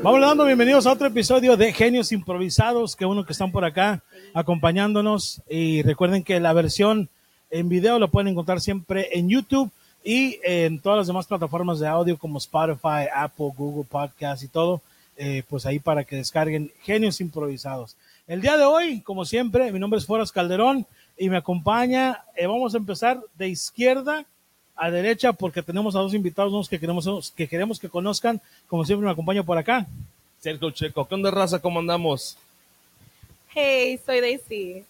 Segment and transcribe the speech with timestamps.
[0.00, 4.02] Vamos dando bienvenidos a otro episodio de Genios Improvisados, que uno que están por acá
[4.32, 5.42] acompañándonos.
[5.50, 7.08] Y recuerden que la versión
[7.50, 9.70] en video lo pueden encontrar siempre en YouTube
[10.04, 14.80] y en todas las demás plataformas de audio como Spotify, Apple, Google Podcast y todo.
[15.20, 17.96] eh, pues ahí para que descarguen Genios Improvisados.
[18.28, 20.86] El día de hoy, como siempre, mi nombre es Foras Calderón
[21.18, 22.22] y me acompaña.
[22.36, 24.24] eh, vamos a empezar de izquierda
[24.78, 28.40] a derecha porque tenemos a dos invitados nuevos que queremos que queremos que conozcan.
[28.68, 29.86] Como siempre me acompaña por acá.
[30.40, 31.58] Sergio Checo, ¿qué onda raza?
[31.58, 32.38] ¿Cómo andamos?
[33.50, 34.84] Hey, soy Daisy.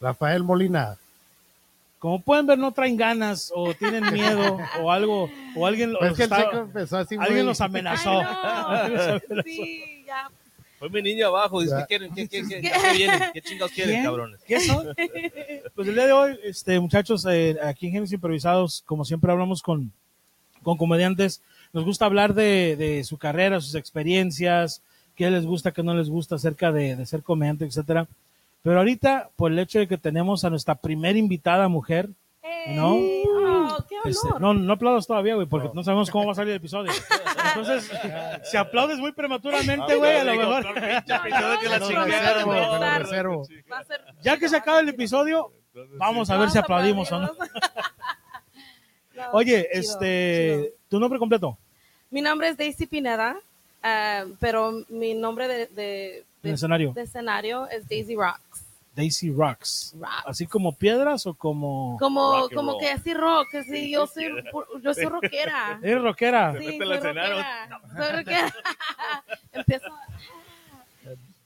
[0.00, 0.96] Rafael Molina.
[1.98, 6.12] Como pueden ver, no traen ganas o tienen miedo o algo o alguien los, Pues
[6.12, 7.26] es que el está- chico empezó así muy...
[7.26, 8.20] alguien los amenazó.
[8.20, 8.24] Ay,
[8.92, 9.12] Alguien los no.
[9.30, 9.42] amenazó.
[9.44, 10.30] Sí, ya.
[10.78, 11.74] Fue mi niño abajo, dice.
[11.80, 12.14] ¿qué quieren?
[12.14, 13.20] ¿Qué, qué, qué, qué vienen?
[13.32, 14.04] ¿Qué chingados quieren, ¿Quién?
[14.04, 14.40] cabrones?
[14.46, 14.86] ¿Qué son?
[15.74, 19.62] Pues el día de hoy, este, muchachos, eh, aquí en Genios Improvisados, como siempre hablamos
[19.62, 19.92] con,
[20.62, 21.40] con comediantes,
[21.72, 24.82] nos gusta hablar de, de su carrera, sus experiencias,
[25.14, 28.08] qué les gusta, qué no les gusta acerca de, de ser comediante, etcétera.
[28.62, 32.08] Pero ahorita, por el hecho de que tenemos a nuestra primera invitada mujer,
[32.42, 32.74] Hey.
[32.76, 32.96] ¿No?
[33.86, 34.40] Qué este, honor.
[34.40, 35.82] no, no aplaudas todavía, güey, porque no.
[35.82, 36.92] sabemos cómo va a salir el episodio.
[37.54, 37.90] Entonces,
[38.44, 40.64] si aplaudes muy prematuramente, güey, a lo mejor.
[43.24, 43.42] no.
[44.22, 45.52] Ya que se acabe el episodio,
[45.96, 47.32] vamos a ver si aplaudimos o no.
[49.14, 51.58] No, Oye, este, tu nombre completo,
[52.08, 53.36] Mi nombre es Daisy Pineda,
[53.82, 58.67] ah, pero mi nombre de, de, en el escenario, de escenario es Daisy Rocks.
[58.94, 59.94] Daisy Rocks.
[59.98, 60.12] Rocks.
[60.26, 61.96] Así como piedras o como...
[61.98, 62.80] Como, como roll.
[62.80, 64.28] que así rock, así yo soy,
[64.82, 65.78] yo soy rockera.
[65.84, 66.52] ¿Eres rockera?
[66.58, 67.80] Sí, repente soy rockera.
[67.96, 68.54] Soy rockera.
[69.52, 69.86] Empiezo.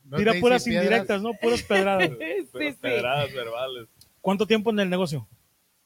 [0.05, 0.85] No Tira puras piedras.
[0.85, 1.33] indirectas, ¿no?
[1.35, 2.09] Puras pedradas.
[2.09, 2.77] Sí, sí.
[2.81, 3.89] Pedradas verbales.
[4.21, 5.27] ¿Cuánto tiempo en el negocio?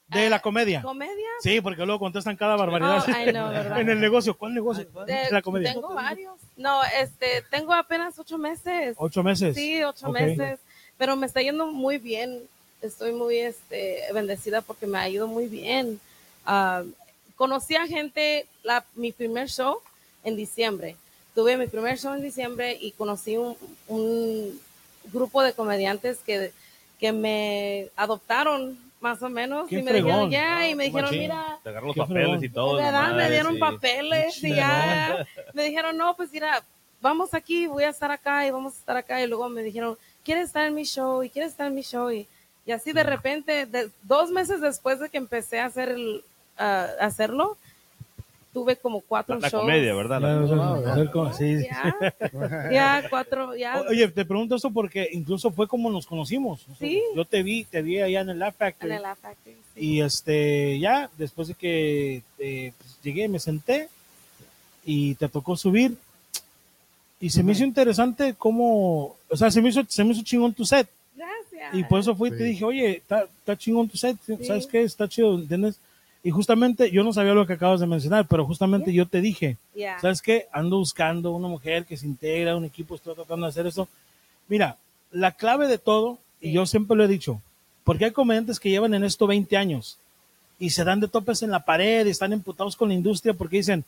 [0.09, 0.83] De la comedia.
[0.83, 1.27] ¿Comedia?
[1.41, 3.05] Sí, porque luego contestan cada barbaridad.
[3.09, 3.81] Oh, I know, ¿verdad?
[3.81, 4.37] en el negocio.
[4.37, 4.85] ¿Cuál negocio?
[5.05, 5.73] De- la comedia.
[5.73, 6.41] Tengo varios.
[6.57, 8.95] No, este, tengo apenas ocho meses.
[8.98, 9.57] Ocho meses.
[9.57, 10.14] Sí, ocho Ok.
[10.14, 10.61] meses.
[10.98, 12.40] Pero me está yendo muy bien.
[12.83, 16.01] Estoy muy este, bendecida porque me ha ido muy bien.
[16.45, 16.83] Ah,
[17.36, 19.79] conocí a gente, la, mi primer show
[20.24, 20.96] en diciembre.
[21.35, 23.56] Tuve mi primer show en diciembre y conocí un,
[23.89, 24.61] un
[25.12, 26.52] grupo de comediantes que,
[26.98, 29.70] que me adoptaron más o menos.
[29.70, 31.20] Y me dijeron, ya, y me dijeron, Machín.
[31.20, 32.45] mira, Te agarran los Qué papeles fregón.
[32.45, 33.12] y todo.
[33.14, 33.61] me dieron sí.
[33.61, 35.27] papeles y ya.
[35.52, 36.62] Me dijeron, no, pues mira,
[37.01, 39.23] vamos aquí, voy a estar acá y vamos a estar acá.
[39.23, 41.23] Y luego me dijeron, ¿quieres estar en mi show?
[41.23, 42.11] Y quieres estar en mi show.
[42.11, 42.27] Y,
[42.67, 46.23] y así de repente, de- dos meses después de que empecé a hacer el,
[46.59, 47.57] a hacerlo,
[48.53, 49.63] tuve como cuatro La, la shows.
[49.63, 50.20] comedia, ¿verdad?
[50.20, 50.95] La-
[52.73, 53.07] Ya, sí.
[53.11, 53.83] Cuatro, ya.
[53.89, 56.63] Oye, te pregunto esto porque incluso fue como nos conocimos.
[56.65, 57.03] O sea, Sí.
[57.15, 58.91] Yo te vi, te vi allá en el Laugh Factory.
[58.91, 59.81] en el Laugh Factory, sí.
[59.81, 63.89] Y este, ya, después de que eh, pues, llegué, me senté
[64.85, 65.97] y te tocó subir.
[67.21, 70.53] Y se me hizo interesante cómo, o sea, se me hizo, se me hizo chingón
[70.53, 70.89] tu set.
[71.15, 71.75] Gracias.
[71.75, 72.45] Y por eso fui y te Sí.
[72.45, 74.17] dije, oye, está, chingón tu set,
[74.47, 74.69] ¿sabes Sí.
[74.71, 74.83] qué?
[74.83, 75.79] Está chido, ¿entiendes?
[76.23, 79.57] Y justamente yo no sabía lo que acabas de mencionar, pero justamente yo te dije,
[79.75, 79.99] Ya.
[80.01, 80.47] ¿sabes qué?
[80.53, 83.89] Ando buscando una mujer que se integra a un equipo, estoy tratando de hacer eso.
[84.48, 84.77] Mira,
[85.11, 86.53] la clave de todo, y Sí.
[86.53, 87.41] yo siempre lo he dicho,
[87.85, 89.97] porque hay comediantes que llevan en esto 20 años
[90.59, 93.59] y se dan de topes en la pared y están emputados con la industria porque
[93.59, 93.85] dicen,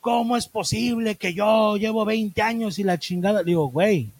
[0.00, 3.42] ¿cómo es posible que yo llevo 20 años y la chingada?
[3.42, 4.10] Digo, güey,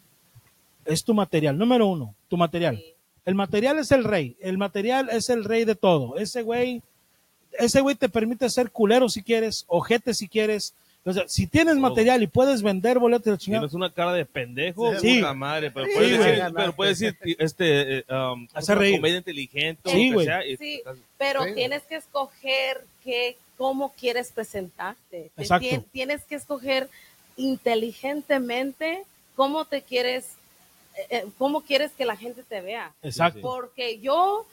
[0.85, 2.77] es tu material, número uno, tu material.
[2.79, 2.95] Sí.
[3.25, 6.17] El material es el rey, el material es el rey de todo.
[6.17, 6.81] Ese güey,
[7.59, 10.75] ese güey te permite ser culero si quieres, ojete si quieres.
[11.05, 14.13] O sea, si tienes material y puedes vender boletos de la chingada, Tienes una cara
[14.13, 15.17] de pendejo, Sí.
[15.17, 16.31] puta madre, pero Sí, puedes güey.
[16.37, 18.97] decir, pero puedes decir, este, eh, um, ¿cómo Hacer reír.
[18.97, 21.55] comedia inteligente, Sí, que sea, y Sí, estás- pero Sí.
[21.55, 25.31] tienes que escoger que, cómo quieres presentarte.
[25.37, 25.85] Exacto.
[25.93, 26.89] Tienes que escoger
[27.37, 29.05] inteligentemente
[29.37, 30.25] cómo te quieres,
[30.97, 32.93] eh, eh, cómo quieres que la gente te vea.
[33.03, 33.41] exacto.
[33.43, 34.47] Porque yo,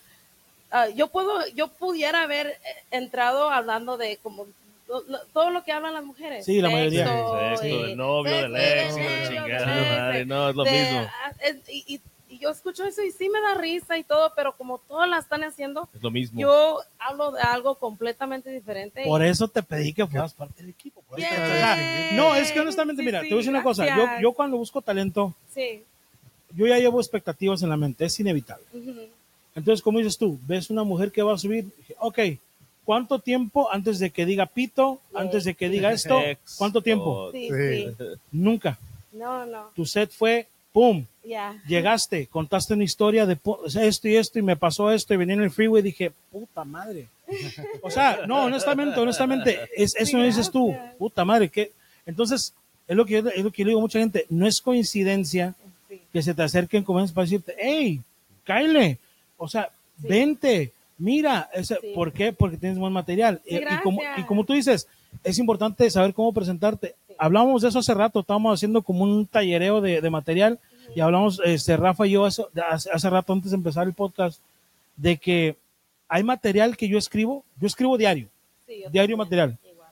[0.72, 2.58] ah, yo puedo, yo pudiera haber eh,
[2.92, 4.46] entrado hablando de como
[4.88, 6.46] lo- lo- todo lo que hablan las mujeres.
[6.46, 7.06] Sí, la mayoría.
[7.08, 11.00] Sexo, del novio, del ex, de chingada madre, no, es lo de- mismo.
[11.24, 12.02] ah, es- y,
[12.36, 15.18] y- yo escucho eso y sí me da risa y todo, pero como todas la
[15.20, 16.40] están haciendo, Es lo mismo.
[16.40, 19.04] yo hablo de algo completamente diferente.
[19.06, 21.02] Por eso te pedí que fueras parte del equipo.
[21.18, 22.12] Yeah.
[22.14, 23.86] no, es que honestamente, Sí, mira, sí, te voy a decir una cosa.
[23.96, 25.84] Yo, yo cuando busco talento, Sí.
[26.54, 28.66] yo ya llevo expectativas en la mente, es inevitable.
[29.56, 32.20] Entonces, como dices tú, ves una mujer que va a subir, dije, ok,
[32.84, 35.16] ¿cuánto tiempo antes de que diga pito, Sí.
[35.18, 36.20] antes de que diga esto?
[36.58, 37.32] ¿Cuánto tiempo?
[37.32, 37.88] sí.
[38.32, 38.78] Nunca.
[39.14, 39.70] No, no.
[39.74, 41.06] Tu set fue pum,
[41.70, 43.38] llegaste, contaste una historia de
[43.82, 46.66] esto y esto y me pasó esto y venía en el freeway y dije, puta
[46.66, 47.08] madre.
[47.82, 51.72] O sea, no, honestamente, honestamente, es, eso no dices tú, puta madre, que
[52.06, 52.54] entonces
[52.90, 55.56] es lo que yo, es lo que yo digo a mucha gente, no es coincidencia
[55.88, 56.02] Sí.
[56.12, 58.02] que se te acerquen como es para decirte, hey,
[58.44, 58.98] Kyle,
[59.38, 59.70] o sea,
[60.00, 61.92] vente, mira, ese- Sí.
[61.96, 62.34] ¿por qué?
[62.34, 63.40] Porque tienes buen material.
[63.48, 64.88] Sí, y, y como, y como tú dices,
[65.24, 66.96] es importante saber cómo presentarte.
[67.18, 70.60] Hablamos de eso hace rato, estábamos haciendo como un tallereo de, de material
[70.96, 74.40] y hablamos, este, Rafa y yo hace, hace, rato antes de empezar el podcast,
[74.98, 75.56] de que
[76.08, 78.28] hay material que yo escribo, yo escribo diario,
[78.68, 79.90] Sí, yo diario también, material igual.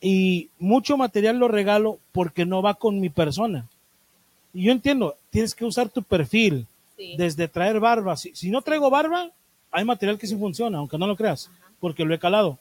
[0.00, 3.66] y mucho material lo regalo porque no va con mi persona.
[4.54, 7.14] Y yo entiendo, tienes que usar tu perfil, Sí.
[7.18, 8.16] desde traer barba.
[8.16, 9.30] Si, si no traigo barba,
[9.70, 12.58] hay material que sí funciona, aunque no lo creas, porque lo he calado.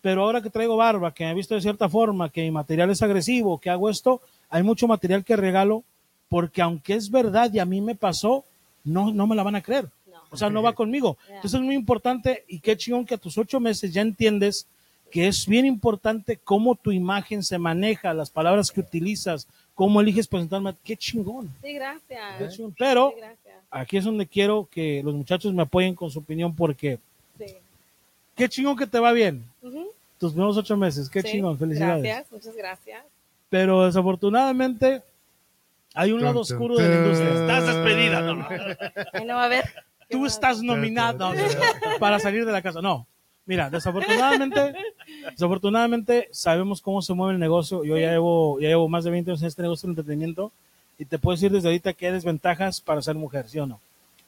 [0.00, 2.90] Pero ahora que traigo barba, que me he visto de cierta forma, que mi material
[2.90, 5.84] es agresivo, que hago esto, hay mucho material que regalo
[6.28, 8.44] porque aunque es verdad y a mí me pasó,
[8.84, 9.88] no, no me la van a creer.
[10.10, 10.18] No.
[10.30, 11.18] O sea, no va conmigo.
[11.26, 11.36] Yeah.
[11.36, 14.66] Entonces es muy importante y qué chingón que a tus ocho meses ya entiendes
[15.10, 20.28] que es bien importante cómo tu imagen se maneja, las palabras que utilizas, cómo eliges
[20.28, 20.72] presentarme.
[20.84, 21.50] Qué chingón.
[21.62, 22.38] Sí, gracias.
[22.38, 22.74] Qué chingón.
[22.78, 23.56] Pero Sí, gracias.
[23.72, 27.00] aquí es donde quiero que los muchachos me apoyen con su opinión porque
[27.38, 27.56] Sí.
[28.40, 29.44] Qué chingón que te va bien.
[29.62, 29.88] Ujú.
[30.18, 32.02] Tus primeros ocho meses, qué Sí, chingón, felicidades.
[32.02, 33.04] Gracias, muchas gracias.
[33.48, 35.02] Pero desafortunadamente
[35.94, 37.30] hay un lado oscuro de la industria.
[37.32, 38.34] Estás despedida, no.
[39.26, 39.64] No va a ver.
[40.08, 41.32] Tú estás nominado
[41.98, 42.80] para salir de la casa.
[42.80, 43.06] No,
[43.46, 44.74] mira, desafortunadamente,
[45.30, 47.84] desafortunadamente sabemos cómo se mueve el negocio.
[47.84, 50.50] Yo ya llevo, ya llevo más de 20 años en este negocio de entretenimiento
[50.98, 53.80] y te puedo decir desde ahorita que hay desventajas para ser mujer, ¿sí o no?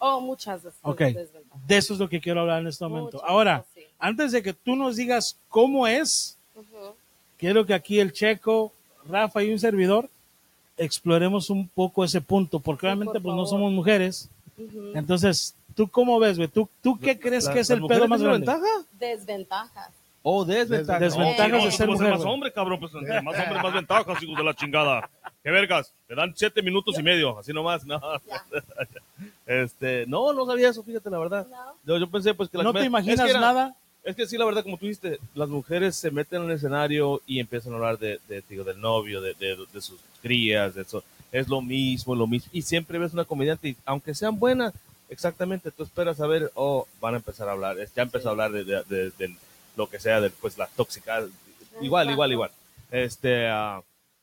[0.04, 1.66] Oh, muchas Ok, desventajas.
[1.69, 3.25] de eso es lo que quiero hablar en este momento.
[3.25, 3.82] Ahora, sí.
[4.00, 6.37] antes de que tú nos digas cómo es,
[7.38, 8.72] quiero que aquí el Checo,
[9.08, 10.10] Rafa y un servidor
[10.76, 14.28] exploremos un poco ese punto, porque Sí, obviamente por pues no somos mujeres.
[14.94, 16.48] Entonces, ¿tú cómo ves, güey?
[16.48, 18.38] ¿Tú, ¿Tú qué crees La- que es ¿las el pedo más grande?
[18.46, 18.84] ventaja?
[18.98, 19.90] Desventajas.
[20.25, 21.00] Oh, desventajas.
[21.00, 22.81] Desventajas No, de sí, ser a mujer, más hombre, cabrón.
[22.81, 25.08] Pues entre más hombres, más ventajas, hijos de la chingada.
[25.43, 25.93] Qué vergas.
[26.08, 27.84] Te dan siete minutos y medio, así nomás.
[27.87, 28.00] No.
[28.26, 28.44] Ya.
[29.46, 31.46] Este, no, no sabía eso, fíjate, la verdad.
[31.50, 31.74] No.
[31.84, 33.76] Yo, yo pensé, pues, que las ¿No te imaginas es que era- nada?
[34.04, 37.22] Es que sí, la verdad, como tú dijiste, las mujeres se meten en el escenario
[37.24, 40.82] y empiezan a hablar de, de, digo, del novio, de, de, de sus crías, de
[40.82, 41.04] eso.
[41.30, 42.50] Es lo mismo, lo mismo.
[42.52, 44.72] Y siempre ves una comediante, y aunque sean buenas,
[45.08, 47.76] exactamente, tú esperas a ver, oh, van a empezar a hablar.
[47.94, 49.36] Ya empezó a hablar de, de, de- de
[49.76, 51.20] lo que sea, de pues, la tóxica.
[51.80, 52.12] Igual, Exacto.
[52.12, 52.50] igual, igual.
[52.90, 53.82] Este, ah,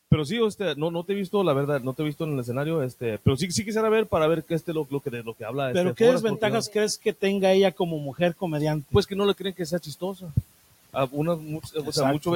[0.10, 2.34] pero sí, este, no, no te he visto, la verdad, no te he visto en
[2.34, 5.10] el escenario, este, pero sí, sí quisiera ver para ver qué este lo, lo que
[5.12, 5.70] de lo que habla.
[5.72, 8.88] ¿Pero este, qué Forrest, desventajas no- crees que tenga ella como mujer comediante?
[8.92, 10.28] pues que no le creen que sea chistosa.
[10.92, 12.32] A unas, muchos, o sea, mucho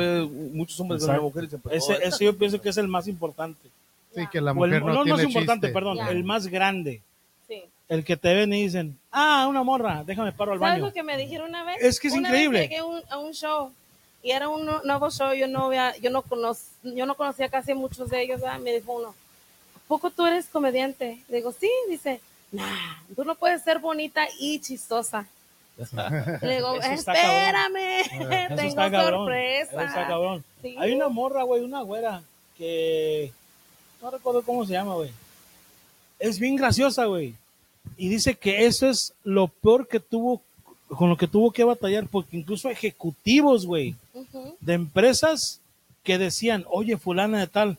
[0.53, 1.21] muchos hombres ven a Exacto.
[1.21, 3.67] una mujer y dicen, pues, Ese, "Oh, ese yo pienso que es el más importante.
[4.15, 5.73] Sí, que la O el, mujer no no, el tiene más importante, chiste.
[5.73, 6.09] perdón, Ya.
[6.11, 7.01] el más grande.
[7.47, 7.63] Sí.
[7.89, 10.85] El que te ven y dicen, ah, una morra, déjame paro al ¿Sabes baño.
[10.85, 11.77] lo que me dijeron una vez?
[11.81, 12.59] Es que es Una increíble.
[12.59, 13.71] Vez llegué un, a un show
[14.23, 17.49] y era un nu- nuevo show, yo no había, yo no conoc, yo no conocía
[17.49, 18.59] casi muchos de ellos, ¿verdad?
[18.59, 21.21] me dijo uno, ¿a poco tú eres comediante?
[21.29, 22.21] Le digo, sí, dice,
[22.51, 25.27] nah, tú no puedes ser bonita y chistosa.
[26.41, 28.03] Le digo, espérame,
[28.55, 28.71] tengo
[29.09, 29.71] sorpresa.
[30.61, 30.75] Sí.
[30.79, 32.21] Hay una morra, güey, una güera
[32.57, 33.31] que
[34.01, 35.11] no recuerdo cómo se llama, güey.
[36.19, 37.33] Es bien graciosa, güey.
[37.97, 40.41] Y dice que eso es lo peor que tuvo,
[40.87, 43.95] con lo que tuvo que batallar, porque incluso ejecutivos, güey,
[44.59, 45.59] De empresas
[46.03, 47.77] que decían, oye, fulana de tal,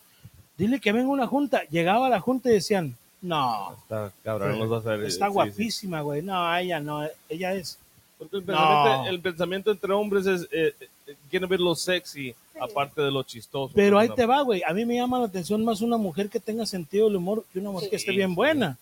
[0.56, 1.62] dile que venga una junta.
[1.70, 5.04] Llegaba a la junta y decían, no, Está cabrón, nos vas a ver.
[5.06, 5.34] está sí, sí.
[5.34, 6.22] guapísima, güey.
[6.22, 7.78] No, ella no, ella es.
[8.18, 8.52] Porque el No.
[8.52, 10.74] pensamiento, el pensamiento entre hombres es, eh,
[11.06, 13.72] eh, quieren ver lo sexy, aparte de lo chistoso.
[13.74, 14.62] Pero ahí Una- te va, güey.
[14.66, 17.58] A mí me llama la atención más una mujer que tenga sentido del humor que
[17.58, 18.34] una mujer que esté bien sí.
[18.36, 18.76] buena.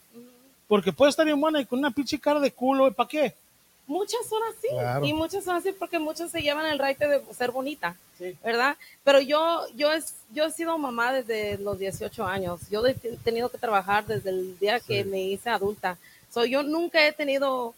[0.68, 3.35] Porque puede estar bien buena y con una pinche cara de culo, ¿para qué?
[3.92, 5.04] Muchas son así, Claro.
[5.04, 8.34] y muchas son así porque muchas se llevan el raite de ser bonita, Sí.
[8.42, 8.76] ¿verdad?
[9.04, 12.61] Pero yo, yo, es, yo he sido mamá desde los 18 años.
[12.70, 15.99] Yo he te- tenido que trabajar desde el día que me hice adulta.
[16.32, 17.75] So, yo nunca he tenido,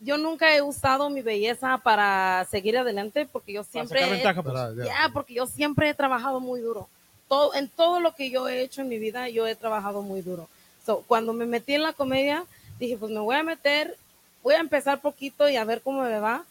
[0.00, 4.42] yo nunca he usado mi belleza para seguir adelante porque yo Para siempre, he- ventaja,
[4.42, 4.52] pues.
[4.54, 4.84] Para- ya.
[4.84, 6.88] ya, porque yo siempre he trabajado muy duro.
[7.28, 10.20] Todo, en todo lo que yo he hecho en mi vida, yo he trabajado muy
[10.20, 10.48] duro.
[10.84, 12.44] So, cuando me metí en la comedia,
[12.78, 13.96] dije, pues me voy a meter,
[14.46, 16.44] voy a empezar poquito y a ver cómo me va.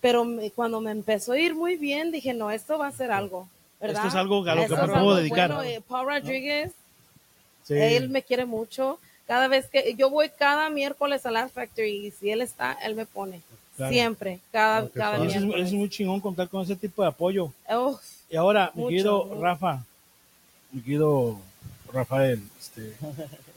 [0.00, 3.10] Pero me- cuando me empezó a ir muy bien, dije, no, esto va a ser
[3.12, 3.46] algo.
[3.78, 3.96] ¿verdad?
[4.06, 5.52] Esto es algo a lo que me puedo dedicar.
[5.54, 5.62] bueno.
[5.70, 6.72] Eh, Paul Rodríguez,
[7.64, 7.74] Sí.
[7.74, 8.98] él me quiere mucho.
[9.26, 12.94] Cada vez que yo voy cada miércoles a la Factory y si él está, él
[12.94, 13.42] me pone.
[13.76, 13.92] Claro.
[13.92, 15.56] Siempre, cada, cada es, miércoles.
[15.56, 17.52] eso es muy chingón contar con ese tipo de apoyo.
[17.68, 18.00] Uf,
[18.30, 19.38] Y ahora, mi Mucho, querido.
[19.42, 19.84] Rafa,
[20.72, 21.38] mi querido
[21.92, 22.94] Rafael, este,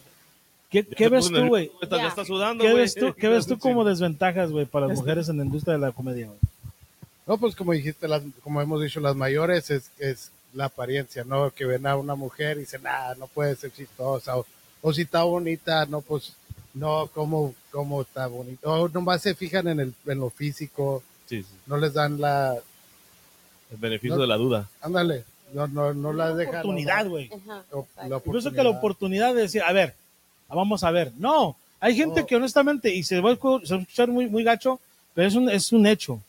[0.70, 1.72] ¿Qué, qué ves tú, güey?
[1.82, 2.08] Está, Ya.
[2.08, 2.84] está sudando, ¿Qué güey.
[2.84, 5.80] ves tú, qué ves tú como desventajas, güey, para las mujeres en la industria de
[5.80, 6.28] la comedia?
[6.28, 6.38] güey?
[7.26, 11.52] No, pues como dijiste, las, como hemos dicho, las mayores es, es la apariencia, ¿no?
[11.52, 14.38] Que ven a una mujer y dicen, ah, no puede ser chistosa.
[14.38, 14.46] O,
[14.82, 16.34] o si está bonita, no, pues,
[16.74, 18.68] no, ¿cómo, cómo está bonita?
[18.70, 21.50] O nomás se fijan en, el, en lo físico, Sí, sí.
[21.68, 22.56] no les dan la,
[23.72, 24.22] El beneficio No.
[24.22, 24.68] de la duda.
[24.82, 25.24] ándale,
[25.54, 26.56] no, no, no las dejan.
[26.62, 27.30] Oportunidad, güey.
[27.32, 28.02] Ajá, O- exacto.
[28.04, 29.94] la Yo pienso que la oportunidad de decir, a ver,
[30.56, 31.12] vamos a ver.
[31.18, 32.28] No, hay gente No.
[32.28, 34.80] que honestamente, y se va a escuchar muy, muy gacho,
[35.14, 36.20] pero es un, es un hecho,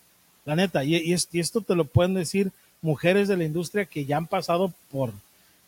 [0.44, 0.84] la neta.
[0.84, 2.50] Y, y es- y esto te lo pueden decir
[2.82, 5.12] mujeres de la industria que ya han pasado por,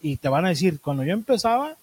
[0.00, 1.76] y te van a decir, cuando yo empezaba,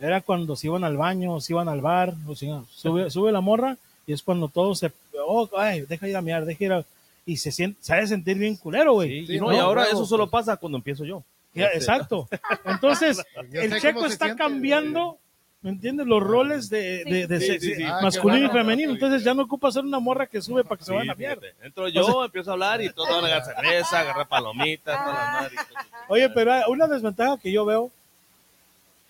[0.00, 3.10] era cuando se iban al baño, o se iban al bar, o si no, sube,
[3.10, 3.76] sube la morra,
[4.06, 4.92] y es cuando todo se,
[5.26, 6.84] oh, ay, deja ir a mirar, deja ir a,
[7.24, 9.20] y se siente, se ha de sentir bien culero, güey.
[9.22, 11.22] Sí, Sí, y, no, no, y ahora luego, eso solo pasa cuando empiezo yo.
[11.54, 12.28] Ya, Este, exacto.
[12.66, 13.22] Entonces,
[13.52, 14.42] el checo está siente.
[14.42, 15.18] cambiando,
[15.66, 16.06] ¿me entiendes?
[16.06, 17.82] Los roles de, de- de Sí, se- sí, sí.
[17.82, 18.92] Ah, masculino y femenino.
[18.92, 21.48] Entonces ya no ocupa ser una morra que sube para que se vayan a mierda.
[21.60, 25.32] Entro yo, empiezo a hablar y todos van a agarrar cerveza, agarrar palomitas, todas las
[25.42, 25.60] madres.
[26.08, 27.90] Oye, pero una desventaja que yo veo,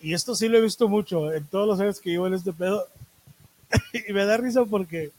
[0.01, 2.51] y esto sí lo he visto mucho en todos los años que llevo en este
[2.53, 2.83] pedo,
[4.09, 5.11] y me da risa porque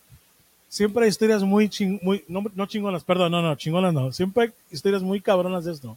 [0.69, 4.11] siempre hay historias muy, ching, muy no, no chingonas, perdón, no, no, chingonas no.
[4.13, 5.97] Siempre hay historias muy cabronas de esto.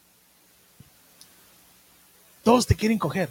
[2.44, 3.30] Todos te quieren coger.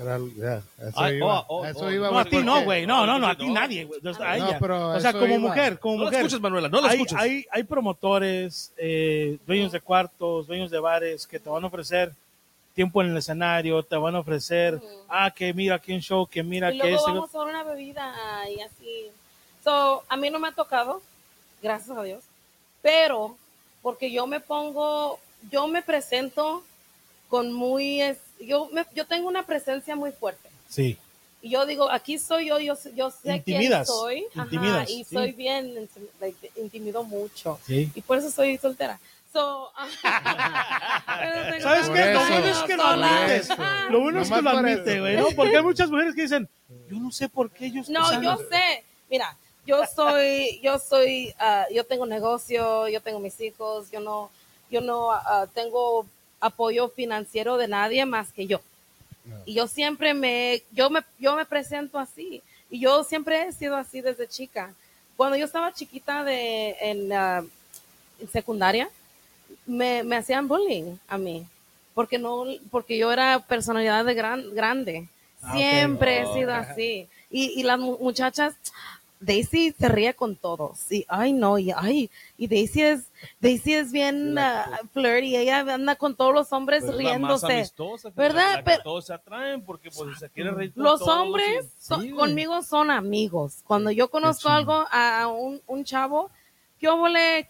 [0.00, 1.90] Era- ya, a eso Ay, iba, oh, oh, eso oh.
[1.90, 2.86] iba, No, a ti no, güey.
[2.86, 3.54] No, no, no, a No, ti no.
[3.54, 3.98] nadie, güey.
[4.00, 4.58] A No, ella.
[4.60, 5.38] O sea, como iba.
[5.38, 6.20] mujer, como No mujer.
[6.20, 7.18] escuches, Manuela, no lo hay, escuches.
[7.18, 12.12] Hay, hay promotores, eh, dueños de cuartos, dueños de bares que te van a ofrecer
[12.74, 16.44] tiempo en el escenario, te van a ofrecer, ah, que mira aquí un show, que
[16.44, 17.10] mira y que luego ese.
[17.10, 18.14] vamos a una bebida
[18.56, 19.06] y así.
[19.64, 21.02] So, a mí no me ha tocado,
[21.60, 22.22] gracias a Dios,
[22.80, 23.36] pero
[23.82, 25.18] porque yo me pongo,
[25.50, 26.62] yo me presento
[27.28, 30.48] con muy, es- yo, me- yo tengo una presencia muy fuerte.
[30.68, 30.96] Sí.
[31.40, 34.26] Y yo digo, aquí soy yo, yo, sé- yo sé Intimidas, quién soy.
[34.34, 35.14] Ajá, intimidas, y sí.
[35.14, 35.88] soy bien,
[36.56, 37.58] intimido mucho.
[37.64, 37.90] Sí.
[37.94, 38.98] Y por eso soy soltera.
[39.32, 39.70] So,
[41.50, 42.12] tengo ¿Sabes qué?
[42.12, 43.48] Lo bueno es que lo admites.
[43.90, 45.00] Lo bueno es que lo por admite, eso.
[45.02, 45.26] güey, ¿no?
[45.36, 46.48] Porque hay muchas mujeres que dicen,
[46.90, 48.22] yo no sé por qué ellos No, pasan".
[48.22, 48.84] yo sé.
[49.10, 54.30] Mira, yo soy, yo soy, ah, yo tengo negocio, yo tengo mis hijos, yo no,
[54.70, 56.06] yo no ah, tengo
[56.40, 58.60] apoyo financiero de nadie más que yo.
[59.24, 59.36] No.
[59.44, 62.42] Y yo siempre me, yo me, yo me presento así.
[62.70, 64.72] Y yo siempre he sido así desde chica.
[65.16, 68.88] Cuando yo estaba chiquita de, en, en secundaria,
[69.66, 71.46] me, me hacían bullying a mí.
[71.94, 75.08] Porque no, porque yo era personalidad de gran, grande.
[75.42, 75.52] Ah.
[75.52, 77.08] Siempre he sido así.
[77.30, 78.54] Y, y las mu- muchachas,
[79.20, 80.90] Daisy se ríe con todos.
[80.92, 83.10] Y, ay, no, y, ay, y Daisy es,
[83.40, 85.36] Daisy es bien ah, flirty.
[85.36, 87.52] Ella anda con todos los hombres Pero es la más riéndose.
[87.54, 88.56] amistosa, ¿Verdad?
[88.56, 91.82] la Pero- todos se atraen porque pues se quieren reír con Los todos hombres y-
[91.84, 92.26] son- Sí, güey.
[92.28, 93.62] conmigo son amigos.
[93.66, 96.30] Cuando yo conozco algo a un, un chavo,
[96.78, 96.88] ¿qué?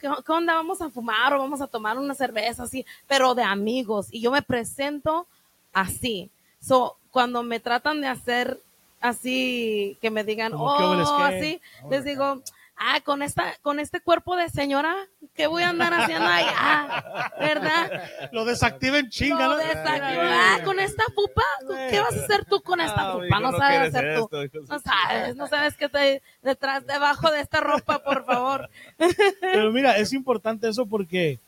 [0.00, 0.54] ¿Qué, qué onda?
[0.54, 4.06] Vamos a fumar o vamos a tomar una cerveza así, pero de amigos.
[4.10, 5.26] Y yo me presento
[5.74, 6.30] así.
[6.60, 8.58] So, cuando me tratan de hacer
[9.00, 11.36] así, que me digan, Como, ¿qué óvole, oh, es que?
[11.38, 12.42] así, les digo,
[12.76, 14.94] ah, con esta, con este cuerpo de señora,
[15.34, 17.32] ¿qué voy a andar haciendo allá?
[17.38, 18.02] ¿Verdad?
[18.32, 19.56] Lo desactiven chinga, ¿no?
[19.56, 20.54] desactiva.
[20.54, 21.42] Ah, con esta pupa,
[21.90, 23.40] ¿qué vas a hacer tú con esta Ah, pupa?
[23.40, 24.28] No sabes hacer tú.
[24.68, 26.00] No sabes, no sabes qué está
[26.42, 28.68] detrás, debajo de esta ropa, por favor.
[29.40, 31.38] Pero mira, es importante eso porque,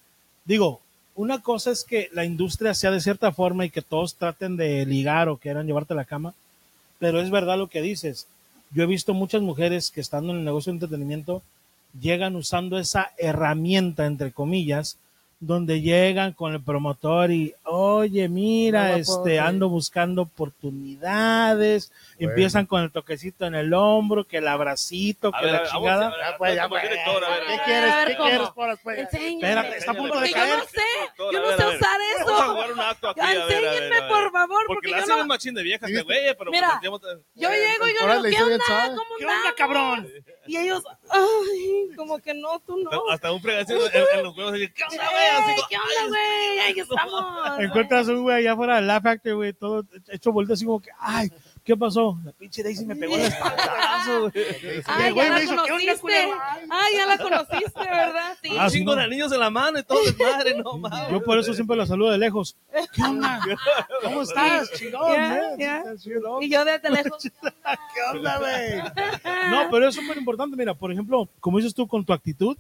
[0.44, 0.80] digo,
[1.16, 4.86] una cosa es que la industria sea de cierta forma y que todos traten de
[4.86, 6.34] ligar o quieran llevarte a la cama,
[7.00, 8.28] pero es verdad lo que dices.
[8.72, 11.42] Yo he visto muchas mujeres que estando en el negocio de entretenimiento
[11.98, 14.96] llegan usando esa herramienta, entre comillas,
[15.42, 21.90] donde llegan con el promotor y, oye, mira, No la puedo este, ando buscando oportunidades,
[22.18, 22.30] Bueno.
[22.32, 25.62] empiezan con el toquecito en el hombro, que el abracito, A que ver, la a
[25.62, 26.12] ver, vamos chingada.
[27.48, 27.94] ¿Qué quieres?
[28.06, 28.28] ¿Qué ¿cómo?
[28.28, 28.48] quieres?
[28.82, 28.98] Pues.
[29.14, 30.58] Espérate, está a punto de Porque yo caer.
[30.58, 32.52] no sé, yo no sé usar Vamos a eso.
[32.52, 34.08] jugar un acto aquí, Ya a ver, a ver, enséñenme, a ver.
[34.10, 36.04] por favor, Porque yo hacen machín de viejas, güey,
[36.38, 37.02] pero Mira, pues,
[37.34, 38.64] Yo llego y yo digo, ¿qué onda?
[38.66, 38.88] suave.
[38.94, 40.08] ¿Cómo ¿Qué onda, cabrón?
[40.50, 42.90] Y ellos, ay, como que no, tú no.
[43.08, 45.26] hasta un fregacito en, en los huevos, así, ¿qué onda, güey?
[45.28, 46.58] Así Ey, como, ¿Qué onda, güey?
[46.58, 47.60] Ahí estamos.
[47.60, 50.90] Encuentras un güey allá afuera del Laugh Factory, güey, todo hecho vuelta así como que,
[50.98, 51.30] ay,
[51.70, 52.18] ¿qué pasó?
[52.24, 54.18] La pinche Daisy me pegó en la espalda.
[54.18, 54.32] güey.
[54.86, 56.32] Ay, el güey ya me la hizo, ¿qué onda, conociste.
[56.68, 58.38] Ay, ya la conociste, ¿verdad?
[58.42, 58.48] Sí.
[58.58, 58.96] Ah, un sí, chingo no.
[58.98, 61.10] de anillos en la mano y todo desmadre, no mames.
[61.12, 62.56] Yo por eso siempre la saludo de lejos.
[62.92, 63.40] ¿Qué onda?
[64.02, 64.72] ¿Cómo estás?
[64.72, 65.12] Chingón.
[66.40, 67.22] Y yo desde lejos.
[67.22, 68.78] ¿Qué onda, güey?
[69.50, 70.56] No, pero es súper importante.
[70.56, 72.56] Mira, por ejemplo, como dices tú, con tu actitud,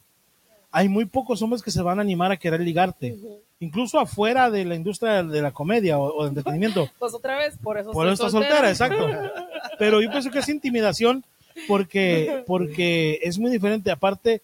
[0.70, 3.16] hay muy pocos hombres que se van a animar a querer ligarte.
[3.58, 6.88] incluso afuera de la industria de la comedia o, o de entretenimiento.
[6.98, 9.08] Pues otra vez, por eso Por eso está soltera, exacto.
[9.78, 11.24] Pero yo pienso que es intimidación
[11.66, 13.90] porque, porque es muy diferente.
[13.90, 14.42] Aparte,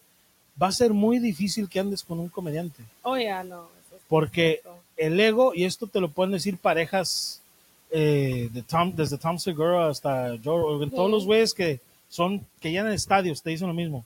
[0.61, 2.83] va a ser muy difícil que andes con un comediante.
[3.03, 3.69] Oh, ya, no.
[3.91, 4.61] es Porque
[4.97, 7.41] el ego, y esto te lo pueden decir parejas
[7.91, 11.79] eh, de Tom, desde Tom Segura hasta Joe todos los güeyes que
[12.09, 14.05] son, que llenan estadios, te dicen lo mismo.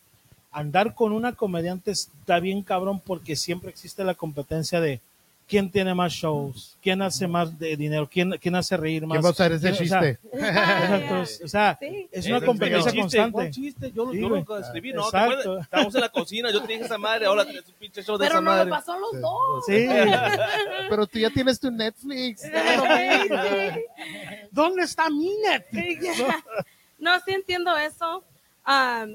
[0.51, 4.99] Andar con una comediante está bien cabrón porque siempre existe la competencia de
[5.47, 9.15] quién tiene más shows, quién hace más de dinero, quién, quién hace reír más.
[9.17, 11.43] ¿Quién va a usar ese quién- o sea, chiste?
[11.43, 12.07] O sea, Sí.
[12.11, 13.31] es una competencia chiste, constante.
[13.33, 13.91] ¿cuál chiste?
[13.91, 15.05] Yo, lo- Sí, yo lo escribí, ¿no?
[15.07, 18.25] Estábamos en la cocina, yo te dije esa madre, ahora tienes un pinche show de
[18.27, 18.65] Pero esa no madre.
[18.69, 19.65] lo pasó los dos.
[19.65, 19.87] Sí.
[20.89, 22.43] Pero tú ya tienes tu Netflix.
[24.51, 26.07] ¿Dónde está mi Netflix?
[26.99, 28.23] No, sí entiendo eso.
[28.63, 29.13] Am,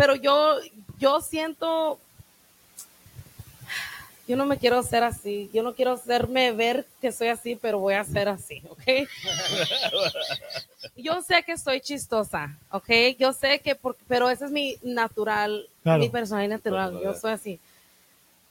[0.00, 0.58] pero yo,
[0.98, 1.98] yo siento,
[4.26, 5.50] yo no me quiero hacer así.
[5.52, 8.80] Yo no quiero hacerme ver que soy así, pero voy a ser así, ¿ok?
[10.96, 12.88] yo sé que soy chistosa, ¿ok?
[13.18, 15.98] Yo sé que, por- pero ese es mi natural, Claro.
[16.00, 16.98] mi personalidad natural.
[17.02, 17.60] Yo soy así.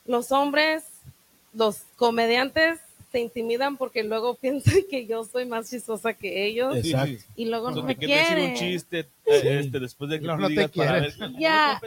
[0.06, 0.84] Los hombres,
[1.52, 2.78] los comediantes
[3.10, 7.22] se intimidan porque luego piensan que yo soy más chistosa que ellos Exacto.
[7.36, 10.36] y luego O sea, no me quieren un chiste eh, este, después de que No,
[10.36, 11.02] tú no te para quieren.
[11.02, 11.38] ver.
[11.38, 11.80] Ya,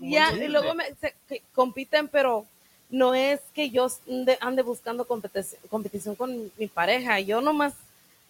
[0.00, 2.44] Ya, y luego me, se- que compiten, pero
[2.90, 7.20] no es que yo ande, ande buscando competición, competición con mi pareja.
[7.20, 7.74] Yo nomás,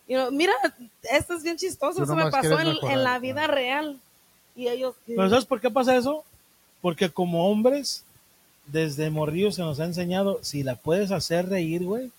[0.09, 0.53] you know, mira,
[1.13, 3.21] esto es bien chistoso, eso me pasó en, mejorar, en la claro.
[3.21, 3.99] vida real.
[4.57, 6.25] Y ellos, Pero ¿sabes por qué pasa eso?
[6.81, 8.05] Porque como hombres,
[8.67, 12.11] desde morrillos se nos ha enseñado, si la puedes hacer reír, güey.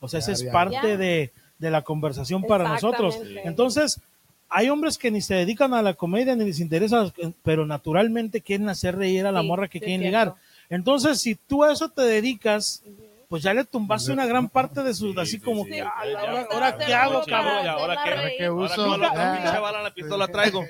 [0.00, 3.18] O sea, esa es parte de, de la conversación para nosotros.
[3.44, 4.00] Entonces,
[4.48, 7.12] hay hombres que ni se dedican a la comedia ni les interesa,
[7.42, 10.34] pero naturalmente quieren hacer reír a la Sí, morra que quieren ligar.
[10.70, 12.82] Entonces, si tú a eso te dedicas,
[13.28, 15.70] pues ya le tumbaste una gran parte de su, así sí, como sí.
[15.72, 17.66] que, "Ah, ahora, ahora qué hago, cabrón.
[17.66, 18.86] ahora qué- Ahora que Ahora uso.
[18.86, 19.08] con la
[19.86, 19.92] Ah.
[19.94, 20.64] pistola traigo.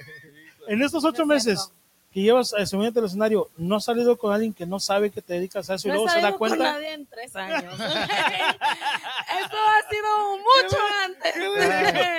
[0.67, 1.73] En estos ocho Es meses.
[2.11, 5.21] Que llevas a subirte al escenario, ¿no has salido con alguien que no sabe que
[5.21, 6.73] te dedicas a eso y no luego se da salido con cuenta?
[6.73, 7.75] nadie en tres años.
[7.79, 11.35] Esto ha sido mucho antes.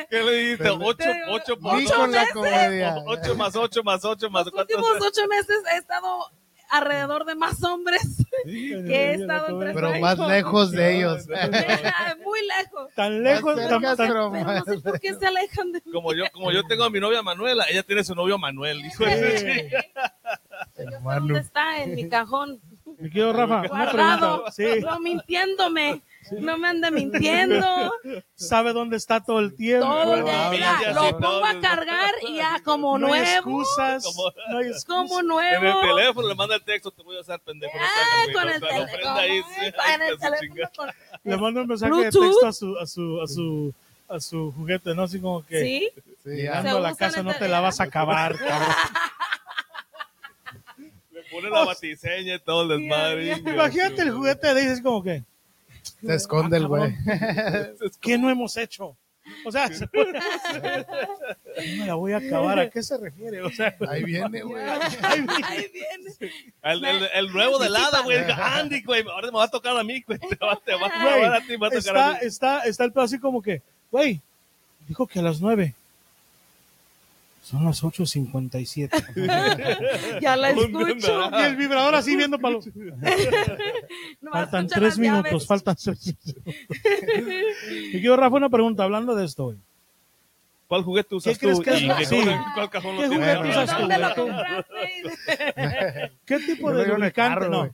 [0.09, 0.69] ¿Qué le dijiste?
[0.69, 1.57] Ocho, ocho
[2.07, 2.33] la meses.
[2.33, 2.95] comedia.
[3.07, 6.31] Ocho más ocho más ocho más Los últimos ocho meses he estado
[6.69, 8.01] alrededor de más hombres
[8.45, 11.27] que he estado en tres Pero más lejos de ellos.
[12.23, 12.93] Muy lejos.
[12.95, 15.91] Tan lejos, tan- no sé por qué se alejan de mí.
[15.91, 18.85] Como yo, como yo tengo a mi novia Manuela, ella tiene su novio Manuel.
[18.85, 19.69] hijo de
[21.03, 22.59] dónde está, en mi cajón.
[22.97, 24.45] Mi querido Rafa, Guardado.
[24.51, 26.01] Sí, No mintiéndome.
[26.39, 27.91] No me ande mintiendo.
[28.35, 29.85] sabe dónde está todo el tiempo.
[29.85, 30.47] Todo el no día.
[30.47, 33.15] Ah, Mira, lo pongo a cargar y ya como hay nuevo.
[33.25, 34.03] excusas.
[34.03, 34.85] Como- no hay excusas.
[34.85, 35.81] Como En el nuevo.
[35.95, 37.73] teléfono le manda el texto, te voy a usar pendejo.
[37.79, 39.09] Ah, con el teléfono.
[39.15, 40.15] ahí, el
[40.75, 40.89] con-
[41.23, 43.73] Le manda un mensaje de texto a su, a su, a su,
[44.07, 45.03] a su juguete, ¿no?
[45.03, 45.89] Así como que Sí.
[46.25, 48.75] Llegando a la casa no este- te la vas a acabar, cabrón.
[51.11, 53.33] Le pone la batiseña y todo el desmadre.
[53.37, 55.23] Imagínate el juguete de dices como que,
[56.01, 56.95] Se esconde el güey.
[58.01, 58.95] ¿qué no hemos hecho?
[59.45, 60.87] O sea, se puede hacer.
[61.57, 62.59] Me la voy a acabar.
[62.59, 63.41] ¿A qué se refiere?
[63.41, 64.63] O sea, Ahí viene, güey.
[65.03, 65.21] Ahí
[65.71, 66.33] viene.
[66.63, 68.17] El, el, el nuevo de Lada, güey.
[68.17, 69.03] Andy, güey.
[69.07, 70.19] Ahora me va a tocar a mí, güey.
[70.19, 72.09] Te va, te va, te va a dar a ti, me va a tocar está,
[72.09, 72.19] a mí.
[72.21, 74.19] está, está el pedo así como que, güey,
[74.87, 75.73] dijo que a las nueve.
[77.49, 80.19] Son las 8.57.
[80.21, 81.31] Ya la ¿Dónde escucho.
[81.31, 82.67] y el vibrador así viendo para los...
[84.21, 86.35] Nomás Faltan tres minutos, faltan tres minutos.
[87.93, 89.57] Y quiero, Rafa, una pregunta hablando de esto, güey.
[90.67, 91.63] ¿Cuál juguete usas ¿Qué crees tú?
[91.63, 92.21] que es ¿Y lo- qué- sí.
[92.53, 93.37] ¿Cuál cajón ¿Qué lo tienes?
[93.37, 93.75] juguete usas
[94.15, 94.27] tú?
[96.25, 97.11] ¿Qué tipo de lubricante?
[97.13, 97.73] carro, no.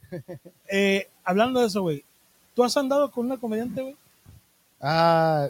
[0.69, 2.05] Eh, hablando de eso, güey.
[2.53, 3.95] ¿Tú has andado con una comediante, güey?
[4.79, 5.49] Ah,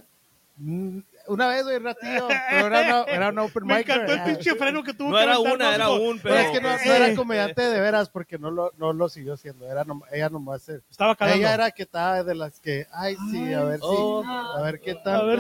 [1.27, 2.27] una vez, güey, ratillo.
[2.49, 3.89] Pero era, no, era un open Me mic.
[3.89, 5.71] encantó el pinche freno que tuvo No que era una, ¿no?
[5.73, 6.47] era Como- un, Pero pero...
[6.47, 9.69] es que no, no era comediante de veras porque no lo, no lo siguió siendo.
[9.69, 10.67] Era nom- ella nomás.
[10.69, 11.37] Estaba calando.
[11.39, 14.23] Ella era que estaba de las que, ay, sí, a ver si, oh.
[14.25, 15.27] a ver qué A tal.
[15.27, 15.39] ver,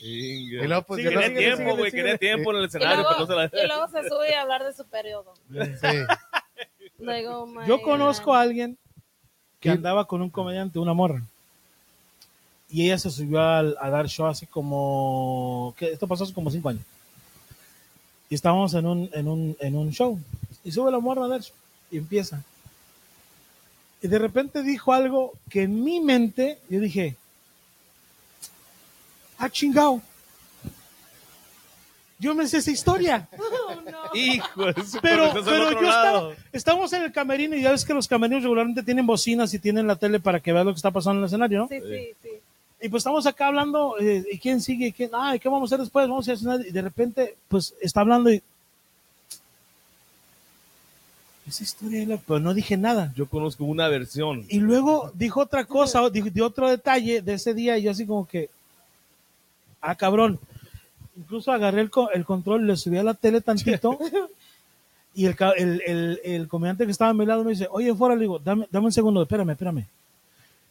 [0.00, 1.90] Y luego, pues, yo Quería no- tiempo, güey.
[1.90, 3.64] Quería tiempo en el Y escenario, luego, pero no se la...
[3.64, 5.34] y luego se sube a hablar de su periodo.
[5.50, 5.96] Sí.
[6.98, 7.22] My
[7.66, 8.78] Yo conozco a alguien
[9.60, 9.74] que Sí.
[9.76, 11.22] andaba con un comediante, una morra.
[12.68, 15.74] Y ella se subió al- a, dar show hace como...
[15.78, 16.82] que Esto pasó hace como cinco años.
[18.28, 20.18] Y estábamos en un, en un, en un show.
[20.64, 21.54] Y sube la morra a dar show.
[21.90, 22.42] Y empieza.
[24.02, 27.16] Y de repente dijo algo que en mi mente yo dije,
[29.38, 30.02] ah, chingado.
[32.18, 33.28] Yo me sé esa historia.
[33.38, 33.96] Oh, no.
[34.14, 34.64] Hijo
[35.02, 38.82] Pero, pero yo estaba, estamos en el camerino y ya ves que los camerinos regularmente
[38.82, 41.26] tienen bocinas y tienen la tele para que veas lo que está pasando en el
[41.26, 41.68] escenario, ¿no?
[41.68, 42.28] Sí, sí, sí.
[42.86, 44.86] Y pues estamos acá hablando, eh, ¿y quién sigue?
[44.86, 45.10] ¿Y ¿Quién?
[45.12, 46.06] Ay, ¿qué vamos a hacer después?
[46.08, 46.64] Vamos a hacer nada.
[46.64, 48.40] Y de repente, pues está hablando y.
[51.48, 53.12] Esa historia, la- pero no dije nada.
[53.16, 54.44] Yo conozco una versión.
[54.48, 58.06] Y luego dijo otra cosa, dijo de otro detalle de ese día, y yo así
[58.06, 58.50] como que.
[59.80, 60.38] Ah, cabrón.
[61.16, 63.98] Incluso agarré el, el control, le subí a la tele tantito.
[65.16, 65.34] y el,
[65.84, 68.68] el, el comediante que estaba a mi lado me dice, oye, fuera, le digo, dame,
[68.70, 69.86] dame un segundo, espérame, espérame.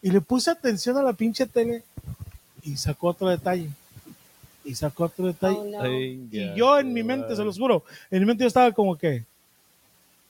[0.06, 1.82] Y le puse atención a la pinche tele
[2.62, 3.70] y sacó otro detalle.
[4.64, 5.58] Y sacó otro detalle.
[5.58, 5.92] Oh, no.
[5.92, 9.24] Y yo en mi mente, se los juro, en mi mente yo estaba como que.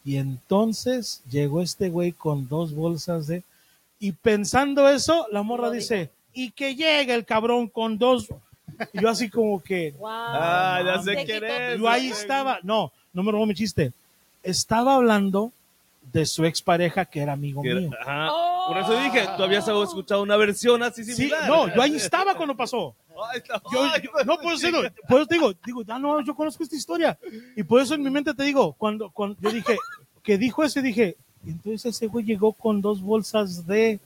[0.05, 3.43] Y entonces llegó este güey con dos bolsas de.
[3.99, 8.29] Y pensando eso, la morra dice, y que llegue el cabrón con dos.
[8.93, 9.93] Y yo así como que.
[9.99, 10.09] Wow.
[10.09, 11.79] Ah, ya sé quién es.
[11.79, 12.59] Yo ahí estaba.
[12.63, 13.91] No, no me robó mi chiste.
[14.41, 15.51] Estaba hablando
[16.11, 17.91] de su expareja que era amigo Que era- mío.
[18.01, 18.29] ajá.
[18.31, 18.67] Oh.
[18.69, 21.47] Por eso dije, tú habías escuchado una versión así Sí, similar.
[21.47, 22.95] no, yo ahí estaba cuando pasó.
[23.71, 26.63] Yo, yo- no, por eso, digo, por eso te digo, digo, ah, no, yo conozco
[26.63, 27.17] esta historia.
[27.55, 29.77] Y por eso en mi mente te digo, cuando, cuando yo dije,
[30.23, 31.15] que dijo eso, y dije,
[31.45, 33.99] entonces ese güey llegó con dos bolsas de...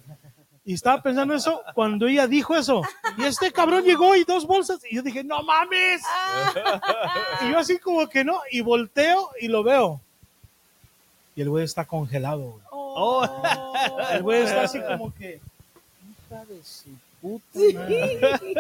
[0.66, 2.84] Y estaba pensando eso cuando ella dijo eso.
[3.18, 4.80] Y este cabrón llegó y dos bolsas.
[4.92, 6.02] Y yo dije, no mames.
[7.42, 8.40] Y yo así como que no.
[8.52, 10.02] Y volteo y lo veo.
[11.39, 12.41] Y el güey está congelado.
[12.52, 12.63] güey.
[12.69, 13.25] Oh.
[14.12, 15.39] El güey está así como que...
[16.28, 16.89] Hija de su
[17.21, 18.56] puta madre.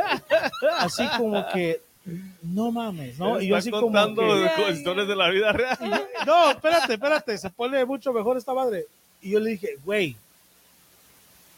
[0.77, 1.81] Así como que...
[2.41, 3.41] No mames, ¿no?
[3.41, 4.21] Y yo así Está como contando
[4.55, 5.77] que- historias de la vida real.
[6.25, 8.85] no, espérate, espérate, se pone mucho mejor esta madre.
[9.21, 10.15] Y yo le dije, güey,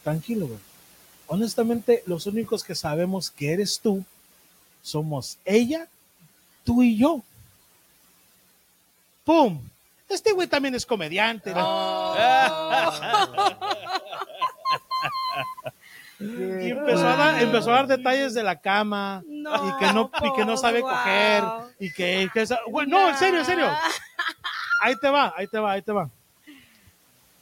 [0.02, 0.58] tranquilo, güey.
[1.28, 4.04] Honestamente, los únicos que sabemos que eres tú
[4.82, 5.86] somos ella,
[6.64, 7.22] tú y yo.
[9.24, 9.60] ¡Pum!
[10.12, 11.52] Este güey también es comediante.
[11.56, 12.14] Oh.
[16.20, 20.08] Y empezó a, dar, empezó a dar detalles de la cama No, y que no
[20.22, 20.90] y que no sabe wow.
[20.90, 21.42] coger
[21.80, 23.68] y que, que esa- güey, no, en serio, en serio.
[24.80, 26.08] Ahí te va, ahí te va, ahí te va.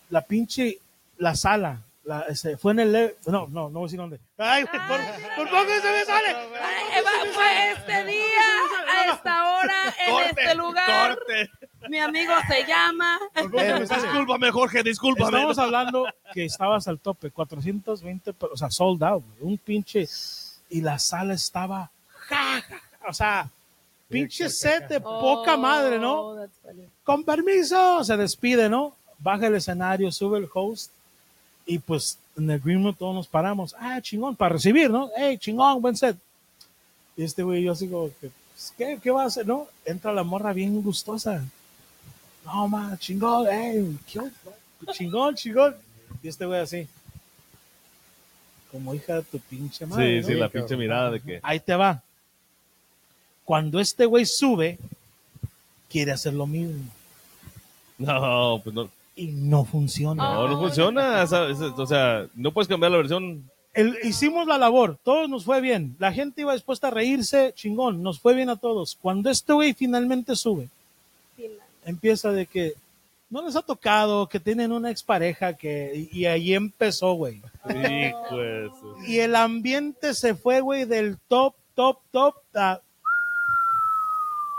[0.08, 0.78] La pinche,
[1.18, 4.18] la sala, la, ese, fue en el, no, no, no voy a decir dónde.
[4.38, 4.98] Ay, güey, por,
[5.36, 6.36] por poco se me sale.
[6.60, 7.02] Ay,
[7.34, 8.49] Fue este día,
[9.68, 11.18] a esta hora, en este lugar.
[11.18, 11.50] Corte.
[11.88, 13.18] Mi amigo se llama.
[13.52, 14.02] Me sale.
[14.02, 15.38] Discúlpame, Jorge, discúlpame.
[15.38, 20.06] Estamos hablando que estabas al tope, 420, pero, o sea, sold out, un pinche,
[20.68, 23.50] y la sala estaba, ja, ja, ja, o sea,
[24.08, 26.20] pinche set de poca madre, ¿no?
[26.20, 26.86] Oh, that's funny.
[27.02, 28.94] con permiso, se despide, ¿no?
[29.18, 30.92] Baja el escenario, sube el host
[31.66, 33.74] y pues en el green room todos nos paramos.
[33.78, 35.10] Ah, chingón, para recibir, ¿no?
[35.16, 36.16] Hey, chingón, buen set.
[37.16, 38.32] Y este güey, yo así como que, pues,
[38.76, 39.66] ¿qué, ¿qué va a hacer, no?
[39.84, 41.42] Entra la morra bien gustosa.
[42.44, 44.32] No, ma, chingón, hey, ¿qué onda?
[44.92, 45.76] chingón, chingón.
[46.22, 46.86] Y este güey así,
[48.72, 50.22] como hija de tu pinche madre.
[50.22, 51.40] Sí, sí, la pinche mirada de que.
[51.42, 52.02] Ahí te va.
[53.44, 54.78] Cuando este güey sube,
[55.88, 56.84] quiere hacer lo mismo
[57.98, 58.88] No, pues no.
[59.16, 60.22] y no funciona.
[60.22, 61.22] No, no funciona.
[61.22, 63.44] esa- o sea, no puedes cambiar la versión.
[63.72, 65.94] El- hicimos la labor, todos nos fue bien.
[65.98, 68.98] La gente iba dispuesta a reírse, chingón, nos fue bien a todos.
[69.00, 70.68] Cuando este güey finalmente sube,
[71.84, 72.74] empieza de que
[73.30, 77.40] no les ha tocado, que tienen una expareja que y, y ahí empezó, güey.
[79.06, 82.80] Y el ambiente se fue, güey, del top, top, top a-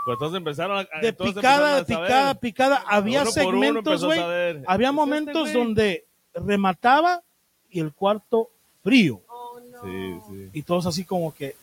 [0.06, 1.00] Pues entonces empezaron a.
[1.00, 2.38] de picada, de empezaron a picada, saber.
[2.40, 2.84] picada.
[2.88, 4.18] Había Uno segmentos, güey.
[4.66, 5.64] Había Es momentos este güey.
[5.66, 7.22] donde remataba
[7.70, 8.48] y el cuarto
[8.82, 9.20] frío.
[9.28, 9.82] Oh, no.
[9.82, 10.50] Sí, sí.
[10.52, 11.54] Y todos así como que,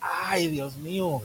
[0.00, 1.22] ay, Dios mío.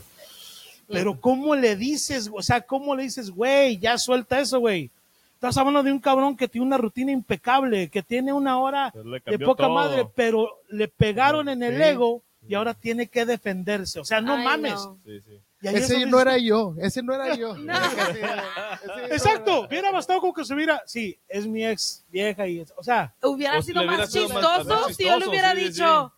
[0.88, 2.28] Pero ¿cómo le dices?
[2.32, 4.90] O sea, ¿cómo le dices, güey, ya suelta eso, güey?
[5.34, 9.20] Estás hablando de un cabrón que tiene una rutina impecable, que tiene una hora le
[9.38, 9.74] de poca todo.
[9.74, 11.82] madre, pero le pegaron en el Sí.
[11.82, 14.00] ego y ahora tiene que defenderse.
[14.00, 14.74] O sea, no Ay, mames.
[14.74, 14.98] no.
[15.04, 15.38] Sí, sí.
[15.62, 17.54] Y ahí es Ese no era yo, ese no era yo.
[17.56, 22.64] Ese- ese- Exacto, hubiera bastado con que se hubiera, sí, es mi ex vieja y,
[22.76, 25.60] o sea, Hubiera si sido más sido más- chistoso más si yo le hubiera sí,
[25.64, 26.14] dicho,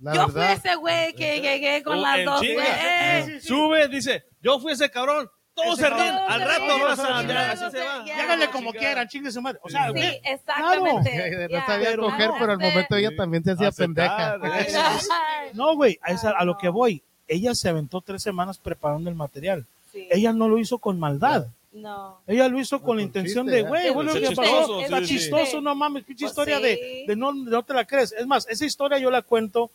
[0.00, 2.40] La yo fui ese güey que llegué con O las dos.
[2.40, 2.58] güey.
[2.58, 3.48] Eh, Sí, sí, sí.
[3.48, 5.30] Sube, dice, yo fui ese cabrón.
[5.54, 6.14] Todos Ese se ríen.
[6.28, 7.20] Al rato vas a.
[7.22, 9.60] Sí, sí, sí, háganle como quieran, chingue su madre.
[9.62, 11.30] O sea, Sí, güey, exactamente.
[11.42, 12.36] no Ya, sabía pero coger, no.
[12.40, 14.98] pero al momento ella también se hacía Aceptar, pendeja.
[15.54, 16.58] no, güey, a, a lo no.
[16.58, 19.66] que voy, ella se aventó tres semanas preparando el material.
[19.92, 20.08] Sí.
[20.10, 21.46] Ella no lo hizo con maldad.
[21.72, 22.20] No.
[22.26, 24.78] Ella lo hizo con la intención chiste, de, güey, un ¿qué chiste, pasó?
[24.78, 25.60] es Está un chistoso, chiste.
[25.60, 26.62] no mames, pinche Pues historia sí.
[26.62, 28.12] de, de no, no te la crees.
[28.12, 29.70] Es más, esa historia yo la cuento,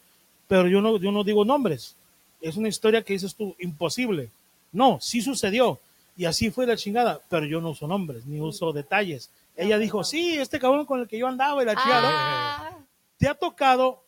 [0.48, 1.96] pero yo no, yo no digo nombres.
[2.42, 4.30] Es una historia que dices tú, imposible.
[4.72, 5.80] No, sí sucedió.
[6.16, 9.30] Y así fue la chingada, pero yo no uso nombres, ni uso detalles.
[9.58, 12.10] Ella dijo, sí, este cabrón con el que yo andaba y la chingada.
[12.12, 12.78] Ah,
[13.18, 14.04] ¿Te ha tocado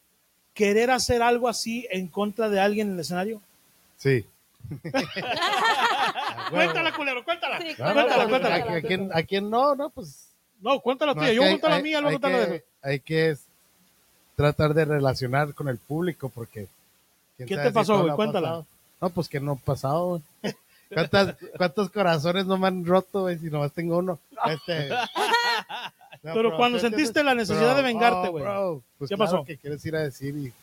[0.53, 3.41] querer hacer algo así en contra de alguien en el escenario?
[3.97, 4.25] Sí.
[6.51, 7.59] Cuéntala, culero, cuéntala.
[7.59, 8.55] Sí, cuéntala, cuéntala.
[8.55, 9.75] ¿a, a quién, a quién no?
[9.75, 10.29] No, pues.
[10.61, 11.33] No, cuéntala no, tuya.
[11.33, 13.35] Yo voy a contar la mía, luego contar la de Hay que
[14.35, 16.67] tratar de relacionar con el público porque.
[17.37, 18.15] ¿Qué te pasó, güey?
[18.15, 18.47] Cuéntala.
[18.47, 18.65] pasado.
[19.01, 20.21] No, pues que no ha pasado, güey.
[20.93, 23.37] ¿Cuántas, ¿Cuántos corazones no me han roto, güey?
[23.37, 24.19] Si nomás tengo uno.
[24.45, 24.89] Este,
[26.23, 27.25] No, Pero cuando ¿sí sentiste entiendes?
[27.25, 28.43] la necesidad de vengarte, oh, güey.
[28.43, 29.45] bro, Pues ¿Qué claro pasó?
[29.45, 30.53] que quieres ir a decir y,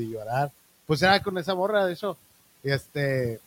[0.00, 0.50] y llorar.
[0.86, 2.16] Pues era con esa morra, de hecho.
[2.64, 3.40] Y este.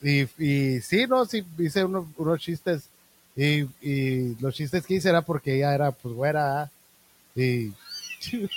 [0.00, 2.88] Y, y sí, no, sí, hice unos, unos chistes.
[3.34, 6.62] Y, y los chistes que hice era porque ella era, pues, güera.
[6.62, 6.70] ¿ah?
[7.34, 7.72] Y,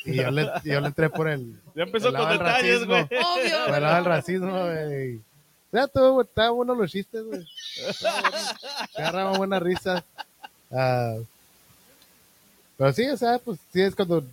[0.05, 1.55] y yo, le, yo le entré por el.
[1.75, 2.87] Ya empezó el con detalles, racismo.
[2.87, 3.03] güey.
[3.65, 3.75] obvio.
[3.97, 5.21] El racismo, güey.
[5.71, 7.47] Ya, todo, estaban buenos los chistes, güey.
[7.87, 8.37] Estaba bueno.
[8.93, 10.03] Se agarraba buena risa.
[10.69, 11.15] Ah,
[12.81, 14.23] pero sí, o sea, pues sí es cuando.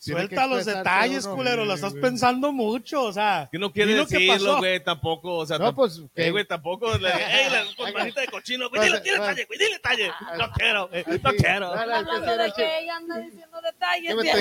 [0.00, 1.36] Suelta los detalles, uno.
[1.36, 1.64] culero.
[1.64, 2.02] La Sí, estás güey.
[2.02, 3.48] pensando mucho, o sea.
[3.50, 4.58] Que no quiere lo decirlo, pasó.
[4.58, 8.68] güey, tampoco, o sea, No, pues, eh, que- güey, tampoco, le, ey, la, de cochino,
[8.68, 11.74] güey, dile, dile Pues, talle, güey, dile talle, no quiero, güey, Ay, no quiero.
[11.74, 14.08] No, no, es que sí Hablando era de chi- que ella anda diciendo detalles.
[14.10, 14.32] ¿Qué me ya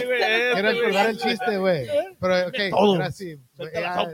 [0.53, 1.87] Quiero recordar el chiste, güey.
[2.19, 3.37] Pero, ok, ahora sí.
[3.73, 4.11] Ya-.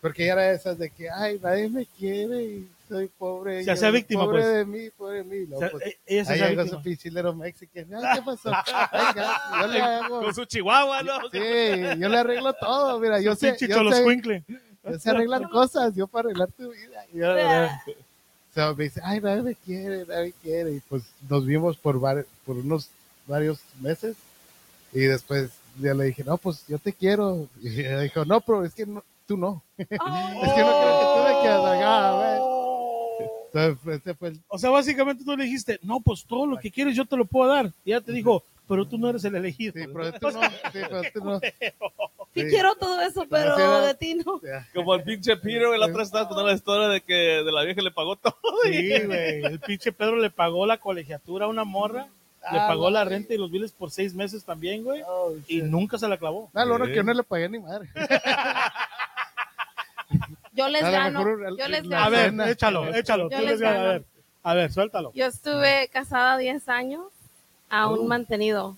[0.00, 3.60] Porque ella era de esas de que, ay, nadie me quiere y soy pobre.
[3.60, 4.52] Se yo, hacía víctima, Pobre pues.
[4.54, 5.46] de mí, pobre de mí.
[5.48, 6.66] No, O sea, pues, ella se llegó víctima.
[6.78, 7.86] su pinche little Mexican.
[7.94, 8.50] Ay, ¿Qué pasó?
[8.92, 10.20] Venga, yo le hago.
[10.22, 11.20] Con su chihuahua, ¿no?
[11.32, 11.38] Sí,
[11.98, 12.98] yo le arreglo todo.
[13.00, 14.44] Mira, yo sé, yo sé,
[14.84, 15.94] yo sé arreglar cosas.
[15.94, 17.04] Yo para arreglar tu vida.
[17.12, 20.72] Yo, o sea, me dice, ay, nadie me quiere, nadie me quiere.
[20.72, 22.88] Y pues nos vimos por, vari- por unos
[23.26, 24.16] varios meses.
[24.92, 27.48] Y después ya le dije, no, pues yo te quiero.
[27.60, 29.48] Y ella dijo, no, pero es que no, tú no.
[29.48, 32.55] Oh, Es que no creo que tú me quieras acá, güey.
[33.56, 34.40] Entonces, ese fue el...
[34.48, 37.24] O sea, básicamente tú le dijiste, no, pues todo lo que quieres yo te lo
[37.24, 37.72] puedo dar.
[37.84, 39.72] Y ella te dijo, pero tú no eres el elegido.
[39.76, 40.42] Sí, pero tú no.
[40.42, 41.40] Sí, pero tú no.
[42.34, 42.48] Sí, Sí.
[42.50, 44.42] quiero todo eso, pero de ti no.
[44.42, 44.68] Ya.
[44.74, 47.80] Como el pinche la otra vez estaba contando la historia de que de la vieja
[47.80, 48.36] le pagó todo.
[48.64, 49.42] Sí, güey.
[49.42, 52.08] El pinche Pedro le pagó la colegiatura a una morra,
[52.52, 55.00] le Ah, pagó la renta y los biles por seis meses también, güey.
[55.08, 56.50] Oh, Y nunca se la clavó.
[56.52, 57.88] No, lo bueno que yo no le pagué ni madre.
[60.56, 61.18] Yo les A gano.
[61.24, 62.42] mejor Yo les la A gano.
[62.44, 63.30] ver, échalo, échalo.
[63.30, 63.92] Yo tú les ganas, a gano.
[63.92, 64.04] ver,
[64.42, 65.12] a ver, suéltalo.
[65.14, 67.04] Yo estuve casada 10 años
[67.68, 68.04] a un Uh.
[68.08, 68.76] mantenido.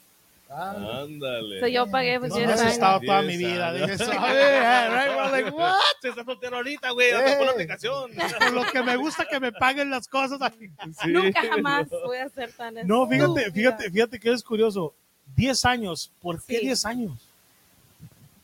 [0.51, 1.61] Ah, Ándale.
[1.61, 2.73] So, yo pagué pues, No, 10 has años.
[2.73, 3.69] estado toda mi vida.
[3.69, 3.91] años.
[3.91, 4.11] eso.
[5.31, 5.75] like, what?
[6.01, 7.55] Se está soltero ahorita, güey, hasta por la Eh.
[7.55, 8.11] aplicación.
[8.39, 10.41] Por lo que me gusta que me paguen las cosas.
[10.59, 11.09] Sí.
[11.13, 14.95] Nunca jamás voy a ser tan No, fíjate, fíjate, fíjate que es curioso.
[15.37, 16.11] 10 años.
[16.23, 16.65] ¿Por qué Sí.
[16.67, 17.13] 10 años?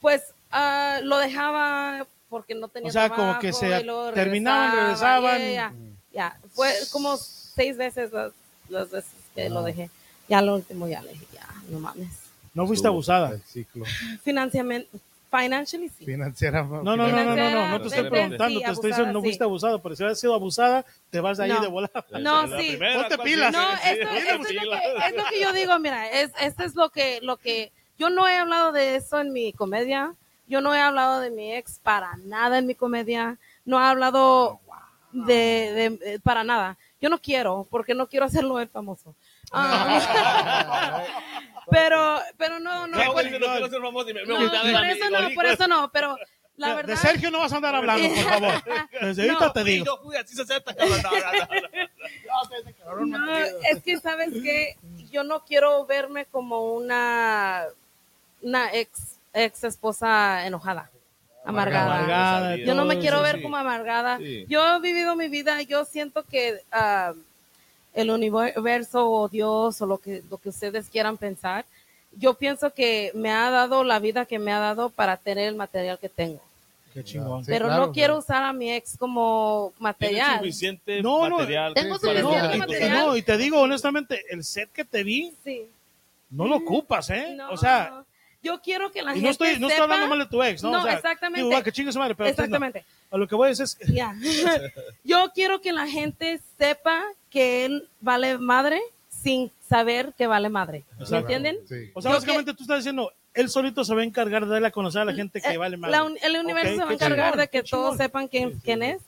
[0.03, 5.39] Pues ah, lo dejaba porque no tenía O sea, como que trabajo se terminaban, regresaba,
[5.39, 5.41] regresaban.
[5.41, 5.73] Ya, ya,
[6.13, 6.37] ya.
[6.53, 8.33] Fue como seis veces las,
[8.69, 9.89] las veces que lo dejé.
[10.29, 12.09] Ya lo último ya le dije, ya, no mames.
[12.53, 13.31] No fuiste abusada.
[13.31, 13.85] El ciclo.
[14.25, 14.99] Financiamiento,
[15.31, 16.05] financially sí.
[16.07, 16.65] Financiera.
[16.65, 19.21] No, no, no, no, no, no, no te estoy sí, preguntando, te estoy diciendo no
[19.23, 21.61] fuiste abusada, pero si hubieras sido abusada, te vas de ahí No.
[21.61, 22.05] de volada.
[22.21, 22.69] No, La sí.
[22.71, 23.55] primera, Ponte ¿cuál pilas.
[23.55, 23.61] sí?
[23.61, 26.11] No, Sí, esto, sí, esto es, sí, lo que, es lo que yo digo, mira,
[26.11, 29.53] es, esto es lo que, lo que, yo no he hablado de eso en mi
[29.53, 30.15] comedia,
[30.47, 34.61] yo no he hablado de mi ex para nada en mi comedia, no he hablado
[35.13, 36.77] de, de- eh, para nada.
[37.01, 39.15] Yo no quiero, porque no quiero hacerlo el famoso.
[39.53, 41.03] Ah,
[41.71, 43.39] pero, pero no, no, No, por, eso
[45.11, 46.17] no, por eso no, pero
[46.57, 46.95] la De- verdad.
[46.95, 48.53] De Sergio no vas a andar hablando, por favor.
[49.03, 49.85] Desde ahorita No, te digo.
[49.85, 51.03] yo fui así 60, cabrón.
[51.03, 53.27] No, no, no, no.
[53.27, 54.77] No, es que sabes que
[55.11, 57.65] yo no quiero verme como una
[58.43, 60.91] una ex ex esposa enojada,
[61.45, 61.97] amargada.
[61.97, 63.43] Amargada, Yo no me quiero eso, ver sí.
[63.43, 64.19] como amargada.
[64.19, 64.47] Sí.
[64.49, 67.13] Yo he vivido mi vida, yo siento que ah,
[67.93, 71.65] el universo o Dios o lo que lo que ustedes quieran pensar,
[72.17, 75.57] yo pienso que me ha dado la vida que me ha dado para tener el
[75.57, 76.41] material que tengo.
[76.93, 77.45] Qué chingón.
[77.45, 80.39] Sí, Pero claro, no quiero usar a mi ex como material.
[80.39, 81.75] suficiente No, no, material.
[81.75, 82.91] Tengo No, suficiente y, material.
[83.07, 85.69] no, y te digo honestamente, el set que te vi, Sí.
[86.31, 87.35] no lo ocupas, ¿eh?
[87.37, 88.05] No, o sea,
[88.45, 90.43] yo quiero que la y gente no estoy, no estoy sepa- hablando mal de tu
[90.43, 90.71] ex, ¿no?
[90.71, 91.43] No, O sea, exactamente.
[91.43, 92.31] Digo, va, que chingue su madre, pero no.
[92.31, 92.85] Exactamente.
[93.11, 94.15] a lo que voy es, es Ya.
[95.05, 100.85] Yo quiero que la gente sepa que él vale madre sin saber que vale madre.
[101.11, 101.57] ¿Me entienden?
[101.69, 101.91] Sí.
[101.95, 104.69] o sea, Yo básicamente tú estás diciendo, él solito se va a encargar de darle
[104.69, 106.95] a conocer a la gente que Eh, vale la un- el universo se va a
[106.95, 109.01] encargar de que todos sepan quién, quién es.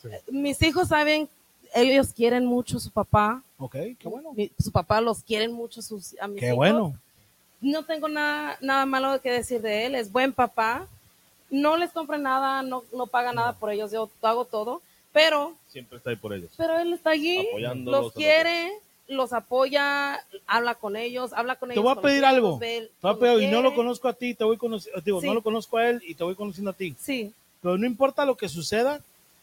[0.00, 0.08] Sí.
[0.30, 1.28] Mis hijos saben,
[1.74, 3.42] ellos quieren mucho a su papá.
[3.58, 4.32] Ok, qué bueno.
[4.34, 6.56] Mi- su papá los quieren mucho sus, a mis Qué hijos.
[6.56, 6.94] bueno.
[7.60, 10.86] No tengo nada, nada malo que decir de él, es buen papá,
[11.50, 15.98] no les compra nada, no, no paga nada por ellos, yo hago todo, pero, Siempre
[15.98, 16.50] está ahí por ellos.
[16.56, 17.46] pero él está allí,
[17.84, 18.70] los quiere,
[19.08, 21.84] los apoya, habla con ellos, habla con Te ellos.
[22.00, 22.58] voy algo.
[22.58, 25.26] Te voy a pedir- y no lo conozco a ti, te voy conociendo, digo, Sí.
[25.26, 26.94] no lo conozco a él y te voy conociendo a ti.
[27.00, 29.00] Sí, Pero no importa lo que suceda,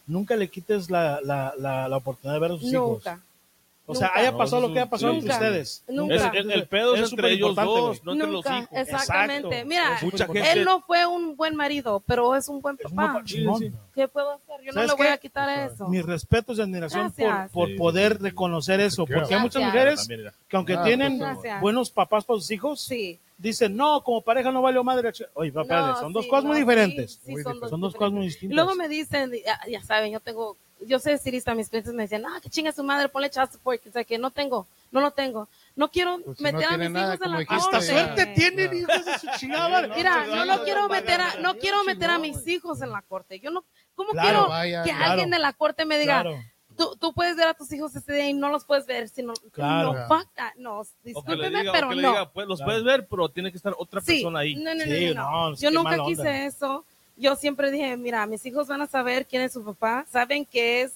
[0.08, 2.90] nunca le quites la, la, la, la oportunidad de ver a sus hijos.
[2.92, 3.20] nunca.
[3.88, 4.20] O sea, Nunca.
[4.20, 5.84] haya pasado lo que haya pasado entre ustedes.
[5.88, 6.16] Nunca.
[6.16, 8.70] Es- el, el pedo es, Es entre ellos superimportante, dos, no entre los Nunca, hijos.
[8.72, 9.48] exactamente.
[9.48, 9.68] Exacto.
[9.70, 13.24] Mira, Mucha él no fue un buen marido, pero es un buen Es un papá.
[13.94, 14.60] ¿Qué puedo hacer?
[14.62, 15.14] Yo no ¿Sabes le voy qué?
[15.14, 15.88] a quitar eso.
[15.88, 17.52] Mis respetos y admiración por, Gracias.
[17.52, 19.06] por Sí, poder reconocer eso.
[19.06, 19.20] Gracias.
[19.22, 20.08] Porque hay muchas mujeres
[20.48, 21.62] que aunque Ah, tienen pues, Gracias.
[21.62, 23.20] buenos papás para sus hijos, Sí.
[23.38, 25.12] dicen, no, como pareja no vale madre.
[25.36, 27.20] Oye, papá, No, son dos cosas no, muy diferentes.
[27.24, 28.52] sí, Muy son, dos cosas muy distintas.
[28.52, 29.32] Y luego me dicen,
[29.70, 32.84] ya saben, yo tengo, yo soy estilista, mis clientes me dicen, ah, que chinga su
[32.84, 35.48] madre, ponle child support, que, o sea, que no tengo, no lo tengo.
[35.76, 37.86] No quiero Pues si no meter a mis nada, hijos en la dijiste, Hasta corte.
[37.88, 39.88] suerte tienen hijos de su chingada.
[39.96, 43.40] Mira, No, no, quiero meter a, no, quiero meter a mis hijos en la corte.
[43.40, 43.64] Yo no,
[43.96, 45.12] ¿cómo Claro, quiero vaya, que claro.
[45.12, 46.40] alguien de la corte me diga, Claro.
[46.78, 49.34] tú, tú puedes ver a tus hijos este día y no los puedes ver, sino,
[49.52, 49.94] Claro.
[49.94, 51.96] no, fuck that, no, discúlpeme, diga, pero no.
[51.96, 52.70] diga, pues los Claro.
[52.72, 54.56] puedes ver, pero tiene que estar otra Sí, persona ahí.
[54.56, 55.50] no, no, no, Sí, no, no.
[55.52, 56.46] no, Yo nunca quise onda.
[56.46, 56.86] eso.
[57.18, 60.82] Yo siempre dije, mira, mis hijos van a saber quién es su papá, saben que
[60.84, 60.94] es,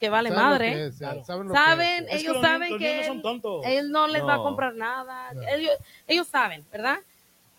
[0.00, 0.72] que vale Saben lo madre.
[0.74, 1.24] que es, Claro.
[1.24, 2.10] saben lo que saben, es.
[2.10, 3.64] Es que ellos los saben los que él, son tontos.
[3.66, 4.44] él no les va a No.
[4.44, 5.30] comprar nada.
[5.32, 5.48] Claro.
[5.56, 5.72] Ellos,
[6.06, 6.98] ellos saben, ¿verdad?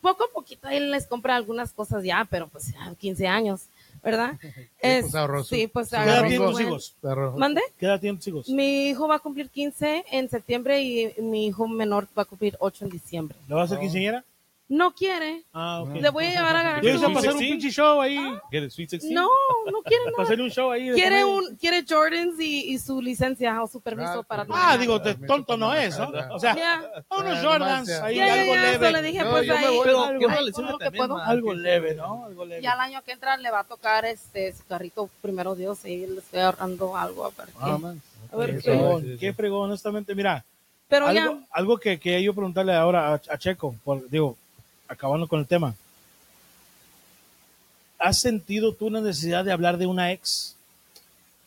[0.01, 3.63] Poco a poquito él les compra algunas cosas ya, pero pues ya 15 años,
[4.01, 4.33] ¿verdad?
[4.79, 6.95] Es- pues, ahorró su- sí, pues su ¿Qué edad hijos?
[7.35, 7.61] ¿Mande?
[7.77, 8.49] ¿Qué edad tienen tus hijos?
[8.49, 12.55] Mi hijo va a cumplir 15 en septiembre y mi hijo menor va a cumplir
[12.61, 13.37] 8 en diciembre.
[13.49, 14.23] ¿Le vas a hacer quinceañera?
[14.71, 15.43] No quiere.
[15.51, 15.95] Ah, ok.
[15.95, 18.19] Le voy a llevar a ganar su- pasar un pinche show ahí.
[18.51, 19.03] ¿Qué 16?
[19.05, 19.27] No,
[19.71, 20.23] no quiere nada.
[20.23, 20.91] hacer un show ahí.
[20.93, 24.45] Quiere un quiere Jordans y, y su licencia o su permiso Ah, para.
[24.51, 26.11] Ah, digo, te- tonto no es, ¿no?
[26.31, 26.83] O sea, Ya.
[27.09, 28.87] unos Jordans, ahí Ya, ya, algo ya, leve.
[28.87, 29.75] eso le dije, Yo- pues yo me ahí.
[29.75, 30.25] voy, Pero algo, qué
[30.85, 31.15] Ay, puedo.
[31.15, 31.25] ma.
[31.25, 32.25] Algo leve, ¿no?
[32.25, 32.61] Algo leve.
[32.61, 36.05] Ya el año que entra le va a tocar este su carrito primero Dios y
[36.05, 37.53] le estoy ahorrando algo a ver qué.
[37.59, 37.99] Ah, man.
[38.31, 38.61] A ver Qué qué.
[38.61, 40.13] fregón, qué honestamente.
[40.13, 40.45] Mira,
[40.87, 44.37] Pero algo, ya, algo que, que yo preguntarle ahora a, a Checo, por, digo,
[44.89, 45.73] acabando con el tema.
[47.97, 50.55] ¿Has sentido tú una necesidad de hablar de una ex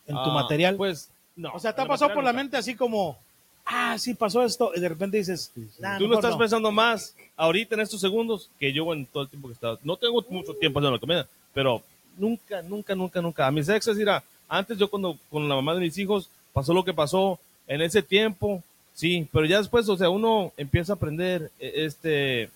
[0.07, 0.77] en tu Ah, material?
[0.77, 1.51] Pues, no.
[1.53, 3.19] o sea, ¿te ha pasado por la mente así como,
[3.65, 5.99] ah, sí pasó esto, y de repente dices, "Nah, nunca.
[5.99, 6.39] Tú lo estás no"?
[6.39, 9.79] pensando más ahorita en estos segundos que yo en todo el tiempo que he estado.
[9.83, 11.83] No tengo mucho tiempo haciendo la comedia, pero
[12.19, 13.47] nunca, nunca, nunca, nunca.
[13.47, 16.85] A mis exes, mira, antes yo cuando con la mamá de mis hijos pasó lo
[16.85, 21.51] que pasó en ese tiempo, sí, pero ya después, o sea, uno empieza a aprender
[21.59, 22.51] eh, este,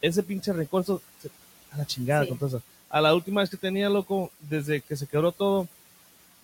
[0.00, 1.30] ese pinche se-
[1.72, 2.28] a la chingada Sí.
[2.30, 2.62] con todo eso.
[2.90, 5.68] A la última vez que tenía, loco, desde que se quebró todo,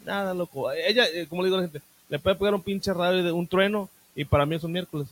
[0.05, 0.71] nada, loco.
[0.73, 3.33] Ella, eh, como le digo a la gente, le puede pegar un pinche radio de
[3.33, 5.09] un trueno y para mí es un miércoles.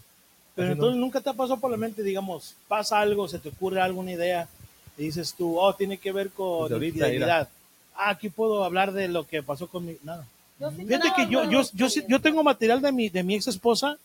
[0.54, 0.72] Pero Así no.
[0.84, 4.12] entonces nunca te ha pasado por la mente, digamos, pasa algo, se te ocurre alguna
[4.12, 4.46] idea,
[4.98, 7.48] y dices tú, oh, tiene que ver con ahorita, infidelidad.
[7.96, 9.96] Ah, aquí puedo hablar de lo que pasó con mi...
[10.02, 10.26] Nada.
[10.76, 13.96] Fíjate que yo, yo, yo, yo tengo material de mi, de mi ex esposa.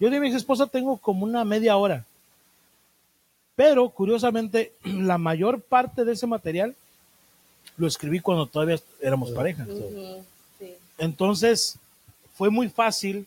[0.00, 2.04] Yo de mi ex esposa tengo como una media hora.
[3.58, 6.76] Pero, curiosamente, la mayor parte de ese material
[7.76, 9.66] lo escribí cuando todavía éramos pareja.
[9.66, 10.74] Sí.
[10.96, 11.76] Entonces,
[12.34, 13.26] fue muy fácil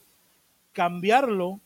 [0.71, 1.59] cambiarlo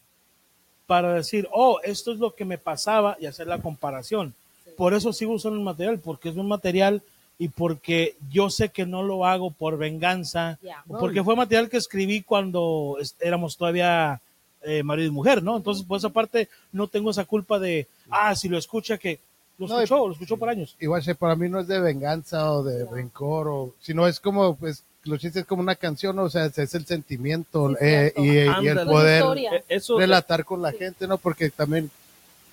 [0.87, 4.33] para decir, oh, esto es lo que me pasaba y hacer la comparación.
[4.75, 7.03] Por eso sigo usando el material, porque es un material
[7.37, 11.77] y porque yo sé que no lo hago por venganza, o porque fue material que
[11.77, 14.21] escribí cuando éramos todavía
[14.65, 15.55] eh, marido y mujer, ¿no?
[15.57, 19.19] Entonces, por esa parte, no tengo esa culpa de, ah, si lo escucha, que
[19.57, 20.75] lo No, escuchó, lo escuchó por años.
[20.79, 24.83] Igual para mí no es de venganza o de rencor, o, sino es como, pues,
[25.03, 28.23] los chistes es como una canción, o sea, es, el sentimiento Sí, eh, y,
[28.65, 30.77] y el poder Eso, relatar con la Sí.
[30.79, 31.17] gente, ¿no?
[31.19, 31.91] Porque también,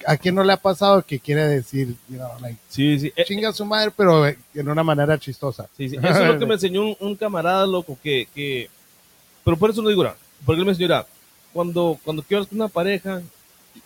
[0.07, 3.13] ¿a quién no le ha pasado que quiere decir, you know, like, sí, sí.
[3.17, 5.67] eh, chinga a su madre, pero en una manera chistosa?
[5.77, 8.69] Sí, sí, Eso es lo que me enseñó un, un camarada loco que, que,
[9.45, 11.07] pero por eso no digo nada, porque él me enseñó,
[11.53, 13.23] cuando, cuando quieres con una pareja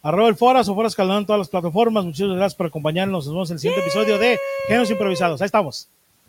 [0.03, 2.05] Arroba el Foras o Foras Calderón en todas las plataformas.
[2.05, 3.27] Muchísimas gracias por acompañarnos.
[3.27, 4.39] Nos vemos en el siguiente episodio de
[4.69, 5.41] Genios Improvisados.
[5.43, 5.89] Ahí estamos.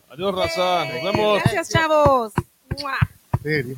[0.10, 0.86] Adiós, raza.
[0.86, 1.40] Nos vemos.
[1.44, 2.34] Gracias, chavos.
[2.82, 2.98] ¡Mua!
[3.44, 3.78] Sí, sí.